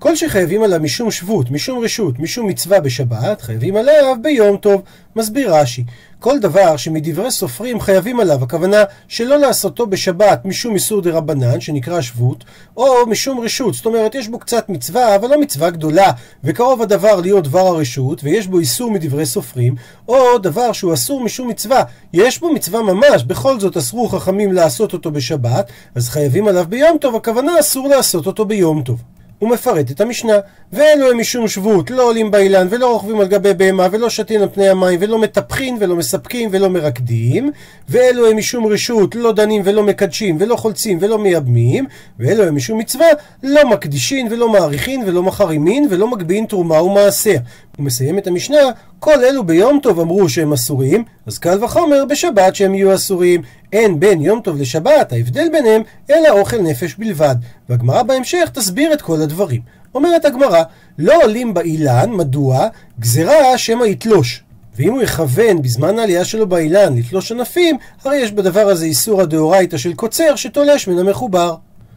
כל 0.05 0.17
שחייבים 0.17 0.63
עליו 0.63 0.81
משום 0.81 1.11
שבות, 1.11 1.51
משום 1.51 1.85
רשות, 1.85 2.19
משום 2.19 2.47
מצווה 2.47 2.81
בשבת, 2.81 3.43
חייבים 3.43 3.77
עליו 3.77 4.17
ביום 4.23 4.57
טוב. 4.57 4.83
מסביר 5.17 5.55
רש"י, 5.55 5.85
כל 6.19 6.39
דבר 6.39 6.77
שמדברי 6.77 7.31
סופרים 7.31 7.81
חייבים 7.81 8.21
עליו, 8.21 8.45
הכוונה 8.45 8.85
שלא 9.09 9.37
לעשותו 9.39 9.87
בשבת 9.87 10.45
משום 10.45 10.75
איסור 10.75 11.01
דה 11.01 11.11
רבנן, 11.11 11.61
שנקרא 11.61 12.01
שבות, 12.01 12.45
או 12.77 13.07
משום 13.07 13.41
רשות, 13.41 13.75
זאת 13.75 13.87
אומרת 13.87 14.15
יש 14.15 14.29
בו 14.29 14.39
קצת 14.39 14.69
מצווה, 14.69 15.17
אבל 15.17 15.29
לא 15.29 15.41
מצווה 15.41 15.71
גדולה, 15.71 16.11
וקרוב 16.45 16.83
הדבר 16.83 17.21
להיות 17.21 17.45
דבר 17.45 17.67
הרשות, 17.67 18.25
ויש 18.25 18.47
בו 18.47 18.59
איסור 18.59 18.91
מדברי 18.91 19.27
סופרים, 19.27 19.75
או 20.09 20.39
דבר 20.39 20.73
שהוא 20.73 20.95
אסור 20.95 21.21
משום 21.21 21.49
מצווה, 21.49 21.83
יש 22.13 22.41
בו 22.41 22.53
מצווה 22.53 22.83
ממש, 22.83 23.25
בכל 23.25 23.61
זאת 23.61 23.77
אסרו 23.77 24.09
חכמים 24.09 24.53
לעשות 24.53 24.93
אותו 24.93 25.11
בשבת, 25.11 25.71
אז 25.95 26.09
חייבים 26.09 26.49
עליו 26.49 26.65
ביום 26.69 26.99
טוב, 27.01 27.17
הכוונה 27.17 27.61
אסור 27.61 27.89
לעשות 27.89 28.27
אותו 28.27 28.45
ביום 28.45 28.83
טוב. 28.83 29.14
הוא 29.45 29.51
מפרט 29.51 29.91
את 29.91 30.01
המשנה. 30.01 30.33
ואלו 30.73 31.11
הם 31.11 31.19
משום 31.21 31.49
שבות, 31.49 31.91
לא 31.91 32.03
עולים 32.03 32.31
באילן, 32.31 32.67
ולא 32.71 32.93
רוכבים 32.93 33.21
על 33.21 33.27
גבי 33.27 33.55
בהמה, 33.55 33.89
ולא 33.91 34.11
שתין 34.11 34.43
על 34.43 34.49
פני 34.49 34.69
המים, 34.69 34.99
ולא 35.03 35.19
מטפחין, 35.19 35.77
ולא 35.81 35.97
מספקים, 35.97 36.49
ולא 36.53 36.71
מרקדים. 36.71 37.51
ואלו 37.89 38.31
הם 38.31 38.37
משום 38.37 38.67
רשות, 38.67 39.15
לא 39.15 39.33
דנים 39.33 39.63
ולא 39.65 39.83
מקדשים, 39.83 40.37
ולא 40.41 40.57
חולצים, 40.57 40.99
ולא 41.01 41.19
מייבמים. 41.19 41.87
ואלו 42.19 42.45
הם 42.45 42.57
משום 42.57 42.79
מצווה, 42.79 43.07
לא 43.43 43.71
מקדישין, 43.71 44.29
ולא 44.31 44.49
מעריכין, 44.49 45.03
ולא 45.07 45.23
מחרימין, 45.23 45.87
ולא 45.91 46.09
מגביהין 46.09 46.47
תרומה 46.47 46.83
ומעשר. 46.83 47.37
הוא 47.77 47.87
מסיים 47.87 48.19
את 48.19 48.27
המשנה, 48.27 48.59
כל 48.99 49.25
אלו 49.25 49.45
ביום 49.45 49.79
טוב 49.83 50.01
אמרו 50.01 50.29
שהם 50.29 50.53
אסורים, 50.53 51.05
אז 51.27 51.39
קל 51.39 51.65
וחומר 51.65 52.05
בשבת 52.05 52.55
שהם 52.55 52.75
יהיו 52.75 52.95
אסורים. 52.95 53.43
אין 53.75 54.01
בין 54.01 54.23
יום 54.23 54.41
טוב 54.41 54.57
לשבת, 54.61 55.13
ההבדל 55.13 55.49
ביניהם, 55.53 55.83
אלא 56.11 56.29
אוכל 56.29 56.63
נפש 56.63 56.95
בלבד. 56.95 57.37
והגמרא 57.69 58.03
בהמשך 58.03 58.51
תסביר 58.53 58.93
את 58.93 59.03
כל 59.03 59.21
הדברים. 59.23 59.61
אומרת 59.95 60.25
הגמרא, 60.25 60.63
לא 60.99 61.23
עולים 61.23 61.55
באילן, 61.55 62.11
מדוע? 62.11 62.69
גזירה 63.01 63.59
שמא 63.59 63.85
יתלוש. 63.85 64.43
ואם 64.77 64.93
הוא 64.93 65.03
יכוון 65.03 65.63
בזמן 65.63 65.99
העלייה 65.99 66.25
שלו 66.25 66.47
באילן 66.49 66.97
לתלוש 66.97 67.33
ענפים, 67.33 67.77
הרי 68.05 68.17
יש 68.17 68.33
בדבר 68.33 68.69
הזה 68.69 68.85
איסור 68.85 69.21
הדאורייתא 69.21 69.77
של 69.77 69.95
קוצר 69.95 70.37
שתולש 70.37 70.89
מן 70.89 70.99
המחובר. 70.99 71.55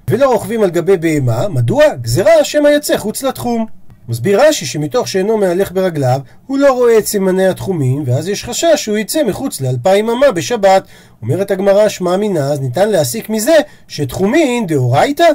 ולא 0.10 0.32
רוכבים 0.32 0.64
על 0.64 0.70
גבי 0.70 0.98
בהמה, 0.98 1.48
מדוע? 1.48 1.84
גזירה 2.02 2.44
שמא 2.44 2.68
יצא 2.68 2.98
חוץ 2.98 3.24
לתחום. 3.24 3.66
מסביר 4.10 4.42
רש"י 4.42 4.66
שמתוך 4.66 5.08
שאינו 5.08 5.38
מהלך 5.38 5.72
ברגליו, 5.72 6.20
הוא 6.48 6.58
לא 6.58 6.74
רואה 6.74 6.98
את 6.98 7.08
סימני 7.08 7.48
התחומים, 7.48 8.04
ואז 8.06 8.28
יש 8.28 8.46
חשש 8.46 8.74
שהוא 8.76 8.98
יצא 8.98 9.24
מחוץ 9.24 9.62
לאלפיים 9.62 10.10
אמה 10.10 10.32
בשבת. 10.32 10.88
אומרת 11.22 11.52
הגמרא, 11.52 11.90
שמע 11.90 12.18
מינה, 12.18 12.52
אז 12.52 12.60
ניתן 12.60 12.90
להסיק 12.90 13.30
מזה 13.30 13.56
שתחומין 13.88 14.68
דאורייתא? 14.68 15.28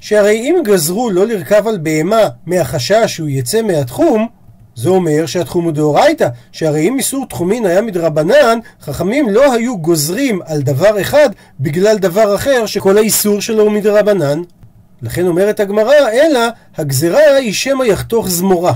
שהרי 0.00 0.34
אם 0.34 0.56
גזרו 0.64 1.10
לא 1.10 1.26
לרכב 1.26 1.68
על 1.68 1.78
בהמה 1.78 2.28
מהחשש 2.46 3.04
שהוא 3.06 3.28
יצא 3.28 3.62
מהתחום, 3.62 4.26
זה 4.74 4.88
אומר 4.88 5.26
שהתחום 5.26 5.64
הוא 5.64 5.72
דאורייתא, 5.72 6.28
שהרי 6.52 6.88
אם 6.88 6.96
איסור 6.98 7.26
תחומין 7.26 7.66
היה 7.66 7.82
מדרבנן, 7.82 8.58
חכמים 8.82 9.28
לא 9.28 9.52
היו 9.52 9.78
גוזרים 9.78 10.40
על 10.44 10.62
דבר 10.62 11.00
אחד 11.00 11.28
בגלל 11.60 11.98
דבר 11.98 12.34
אחר 12.34 12.66
שכל 12.66 12.98
האיסור 12.98 13.40
שלו 13.40 13.62
הוא 13.62 13.72
מדרבנן. 13.72 14.42
לכן 15.02 15.26
אומרת 15.26 15.60
הגמרא, 15.60 16.08
אלא 16.12 16.40
הגזרה 16.76 17.34
היא 17.34 17.52
שמא 17.52 17.84
יחתוך 17.84 18.28
זמורה. 18.28 18.72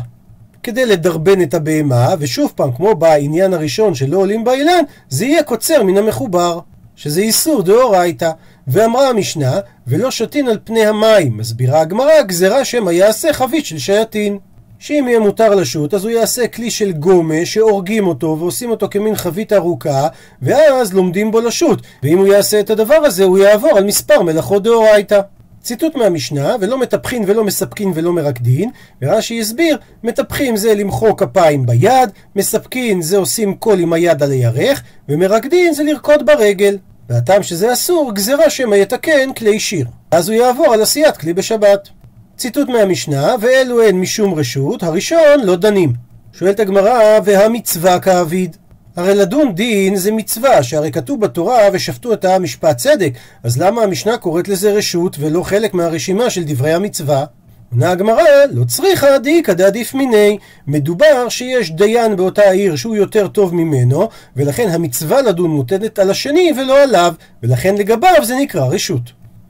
כדי 0.62 0.86
לדרבן 0.86 1.42
את 1.42 1.54
הבהמה, 1.54 2.14
ושוב 2.18 2.52
פעם, 2.56 2.72
כמו 2.72 2.94
בעניין 2.94 3.54
הראשון 3.54 3.94
שלא 3.94 4.16
עולים 4.16 4.44
באילן, 4.44 4.84
זה 5.08 5.24
יהיה 5.24 5.42
קוצר 5.42 5.82
מן 5.82 5.98
המחובר, 5.98 6.58
שזה 6.96 7.20
איסור 7.20 7.62
דאורייתא. 7.62 8.30
ואמרה 8.68 9.08
המשנה, 9.08 9.52
ולא 9.86 10.10
שתין 10.10 10.48
על 10.48 10.58
פני 10.64 10.86
המים. 10.86 11.36
מסבירה 11.36 11.80
הגמרא, 11.80 12.22
גזרה 12.22 12.64
שמא 12.64 12.90
יעשה 12.90 13.32
חבית 13.32 13.66
של 13.66 13.78
שייטין. 13.78 14.38
שאם 14.78 15.04
יהיה 15.08 15.20
מותר 15.20 15.54
לשוט, 15.54 15.94
אז 15.94 16.04
הוא 16.04 16.10
יעשה 16.10 16.48
כלי 16.48 16.70
של 16.70 16.92
גומה 16.92 17.44
שהורגים 17.44 18.06
אותו 18.06 18.36
ועושים 18.38 18.70
אותו 18.70 18.88
כמין 18.90 19.16
חבית 19.16 19.52
ארוכה, 19.52 20.08
ואז 20.42 20.92
לומדים 20.92 21.30
בו 21.30 21.40
לשוט. 21.40 21.82
ואם 22.02 22.18
הוא 22.18 22.26
יעשה 22.26 22.60
את 22.60 22.70
הדבר 22.70 22.94
הזה, 22.94 23.24
הוא 23.24 23.38
יעבור 23.38 23.78
על 23.78 23.84
מספר 23.84 24.22
מלאכות 24.22 24.62
דאורייתא. 24.62 25.20
ציטוט 25.62 25.96
מהמשנה, 25.96 26.56
ולא 26.60 26.78
מטפחין 26.78 27.24
ולא 27.26 27.44
מספקין 27.44 27.92
ולא 27.94 28.12
מרקדין, 28.12 28.70
ורש"י 29.02 29.40
הסביר, 29.40 29.78
מטפחים 30.04 30.56
זה 30.56 30.74
למחוא 30.74 31.12
כפיים 31.16 31.66
ביד, 31.66 32.10
מספקין 32.36 33.02
זה 33.02 33.16
עושים 33.16 33.54
קול 33.54 33.80
עם 33.80 33.92
היד 33.92 34.22
על 34.22 34.30
הירך, 34.30 34.82
ומרקדין 35.08 35.74
זה 35.74 35.82
לרקוד 35.82 36.26
ברגל. 36.26 36.78
והטעם 37.08 37.42
שזה 37.42 37.72
אסור, 37.72 38.14
גזירה 38.14 38.50
שמא 38.50 38.74
יתקן 38.74 39.32
כלי 39.36 39.60
שיר. 39.60 39.86
אז 40.10 40.28
הוא 40.28 40.36
יעבור 40.36 40.74
על 40.74 40.82
עשיית 40.82 41.16
כלי 41.16 41.32
בשבת. 41.32 41.88
ציטוט 42.36 42.68
מהמשנה, 42.68 43.34
ואלו 43.40 43.82
הן 43.82 43.96
משום 44.00 44.34
רשות, 44.34 44.82
הראשון 44.82 45.40
לא 45.44 45.56
דנים. 45.56 45.92
שואלת 46.32 46.60
הגמרא, 46.60 47.18
והמצווה 47.24 48.00
כאביד. 48.00 48.56
הרי 48.96 49.14
לדון 49.14 49.54
דין 49.54 49.96
זה 49.96 50.12
מצווה, 50.12 50.62
שהרי 50.62 50.92
כתוב 50.92 51.20
בתורה 51.20 51.58
ושפטו 51.72 52.12
את 52.12 52.24
העם 52.24 52.42
משפט 52.42 52.76
צדק, 52.76 53.12
אז 53.42 53.58
למה 53.58 53.82
המשנה 53.82 54.16
קוראת 54.16 54.48
לזה 54.48 54.72
רשות 54.72 55.16
ולא 55.20 55.42
חלק 55.42 55.74
מהרשימה 55.74 56.30
של 56.30 56.42
דברי 56.44 56.72
המצווה? 56.72 57.24
עונה 57.72 57.90
הגמרא, 57.90 58.22
לא 58.50 58.64
צריכה 58.64 59.18
דאיכא 59.18 59.52
דעדיף 59.52 59.94
מיני. 59.94 60.38
מדובר 60.66 61.28
שיש 61.28 61.70
דיין 61.70 62.16
באותה 62.16 62.42
העיר 62.42 62.76
שהוא 62.76 62.96
יותר 62.96 63.28
טוב 63.28 63.54
ממנו, 63.54 64.08
ולכן 64.36 64.68
המצווה 64.68 65.22
לדון 65.22 65.50
מוטלת 65.50 65.98
על 65.98 66.10
השני 66.10 66.52
ולא 66.56 66.82
עליו, 66.82 67.14
ולכן 67.42 67.74
לגביו 67.74 68.24
זה 68.24 68.34
נקרא 68.36 68.66
רשות. 68.66 69.02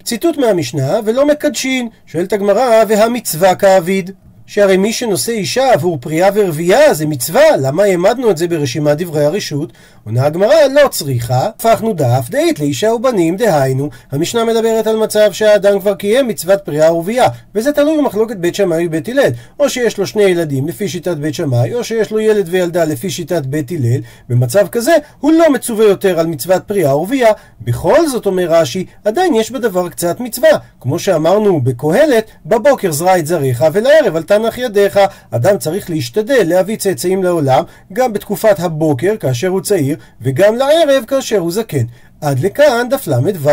ציטוט 0.04 0.38
מהמשנה, 0.38 1.00
ולא 1.04 1.26
מקדשין, 1.26 1.88
שואלת 2.06 2.32
הגמרא, 2.32 2.84
והמצווה 2.88 3.54
כאביד. 3.54 4.10
שהרי 4.52 4.76
מי 4.76 4.92
שנושא 4.92 5.32
אישה 5.32 5.72
עבור 5.72 5.98
פריאה 6.00 6.28
ורבייה 6.34 6.94
זה 6.94 7.06
מצווה, 7.06 7.56
למה 7.60 7.82
העמדנו 7.82 8.30
את 8.30 8.36
זה 8.36 8.48
ברשימת 8.48 8.98
דברי 8.98 9.24
הרשות? 9.24 9.72
עונה 10.06 10.26
הגמרא 10.26 10.54
לא 10.72 10.88
צריכה, 10.88 11.46
הפכנו 11.46 11.92
דף 11.92 12.26
דאית 12.30 12.60
לאישה 12.60 12.92
ובנים 12.92 13.36
דהיינו. 13.36 13.90
המשנה 14.12 14.44
מדברת 14.44 14.86
על 14.86 14.96
מצב 14.96 15.32
שהאדם 15.32 15.80
כבר 15.80 15.94
קיים 15.94 16.28
מצוות 16.28 16.60
פריאה 16.64 16.94
ורבייה, 16.94 17.26
וזה 17.54 17.72
תלוי 17.72 17.98
במחלוקת 17.98 18.36
בית 18.36 18.54
שמאי 18.54 18.86
ובית 18.86 19.08
הלל. 19.08 19.30
או 19.60 19.68
שיש 19.68 19.98
לו 19.98 20.06
שני 20.06 20.22
ילדים 20.22 20.68
לפי 20.68 20.88
שיטת 20.88 21.16
בית 21.16 21.34
שמאי, 21.34 21.74
או 21.74 21.84
שיש 21.84 22.10
לו 22.10 22.20
ילד 22.20 22.48
וילדה 22.50 22.84
לפי 22.84 23.10
שיטת 23.10 23.46
בית 23.46 23.70
הלל. 23.70 24.00
במצב 24.28 24.68
כזה 24.68 24.92
הוא 25.20 25.32
לא 25.32 25.52
מצווה 25.52 25.84
יותר 25.84 26.20
על 26.20 26.26
מצוות 26.26 26.62
פריאה 26.66 26.96
ורבייה. 26.96 27.32
בכל 27.60 28.08
זאת 28.08 28.26
אומר 28.26 28.46
רש"י, 28.48 28.86
עדיין 29.04 29.34
יש 29.34 29.50
בדבר 29.50 29.88
קצת 29.88 30.20
מצווה. 30.20 30.50
כמו 30.80 30.98
שאמרנו 30.98 31.60
בקהלת, 31.60 32.30
בבוקר 32.46 32.92
זרע 32.92 33.18
את 33.18 33.26
זריך 33.26 33.64
ולערב 33.72 34.16
אל 34.16 34.22
תנח 34.22 34.58
ידיך. 34.58 35.00
אדם 35.30 35.58
צריך 35.58 35.90
להשתדל 35.90 36.42
להביא 36.46 36.76
צאצאים 36.76 37.22
לעולם, 37.22 37.64
גם 37.92 38.12
בתקופת 38.12 38.60
הבוקר 38.60 39.16
כאשר 39.20 39.48
הוא 39.48 39.60
צעיר, 39.60 39.91
וגם 40.20 40.56
לערב 40.56 41.04
כאשר 41.06 41.38
הוא 41.38 41.52
זקן. 41.52 41.84
עד 42.20 42.38
לכאן 42.40 42.86
דף 42.90 43.06
ל"ו. 43.06 43.48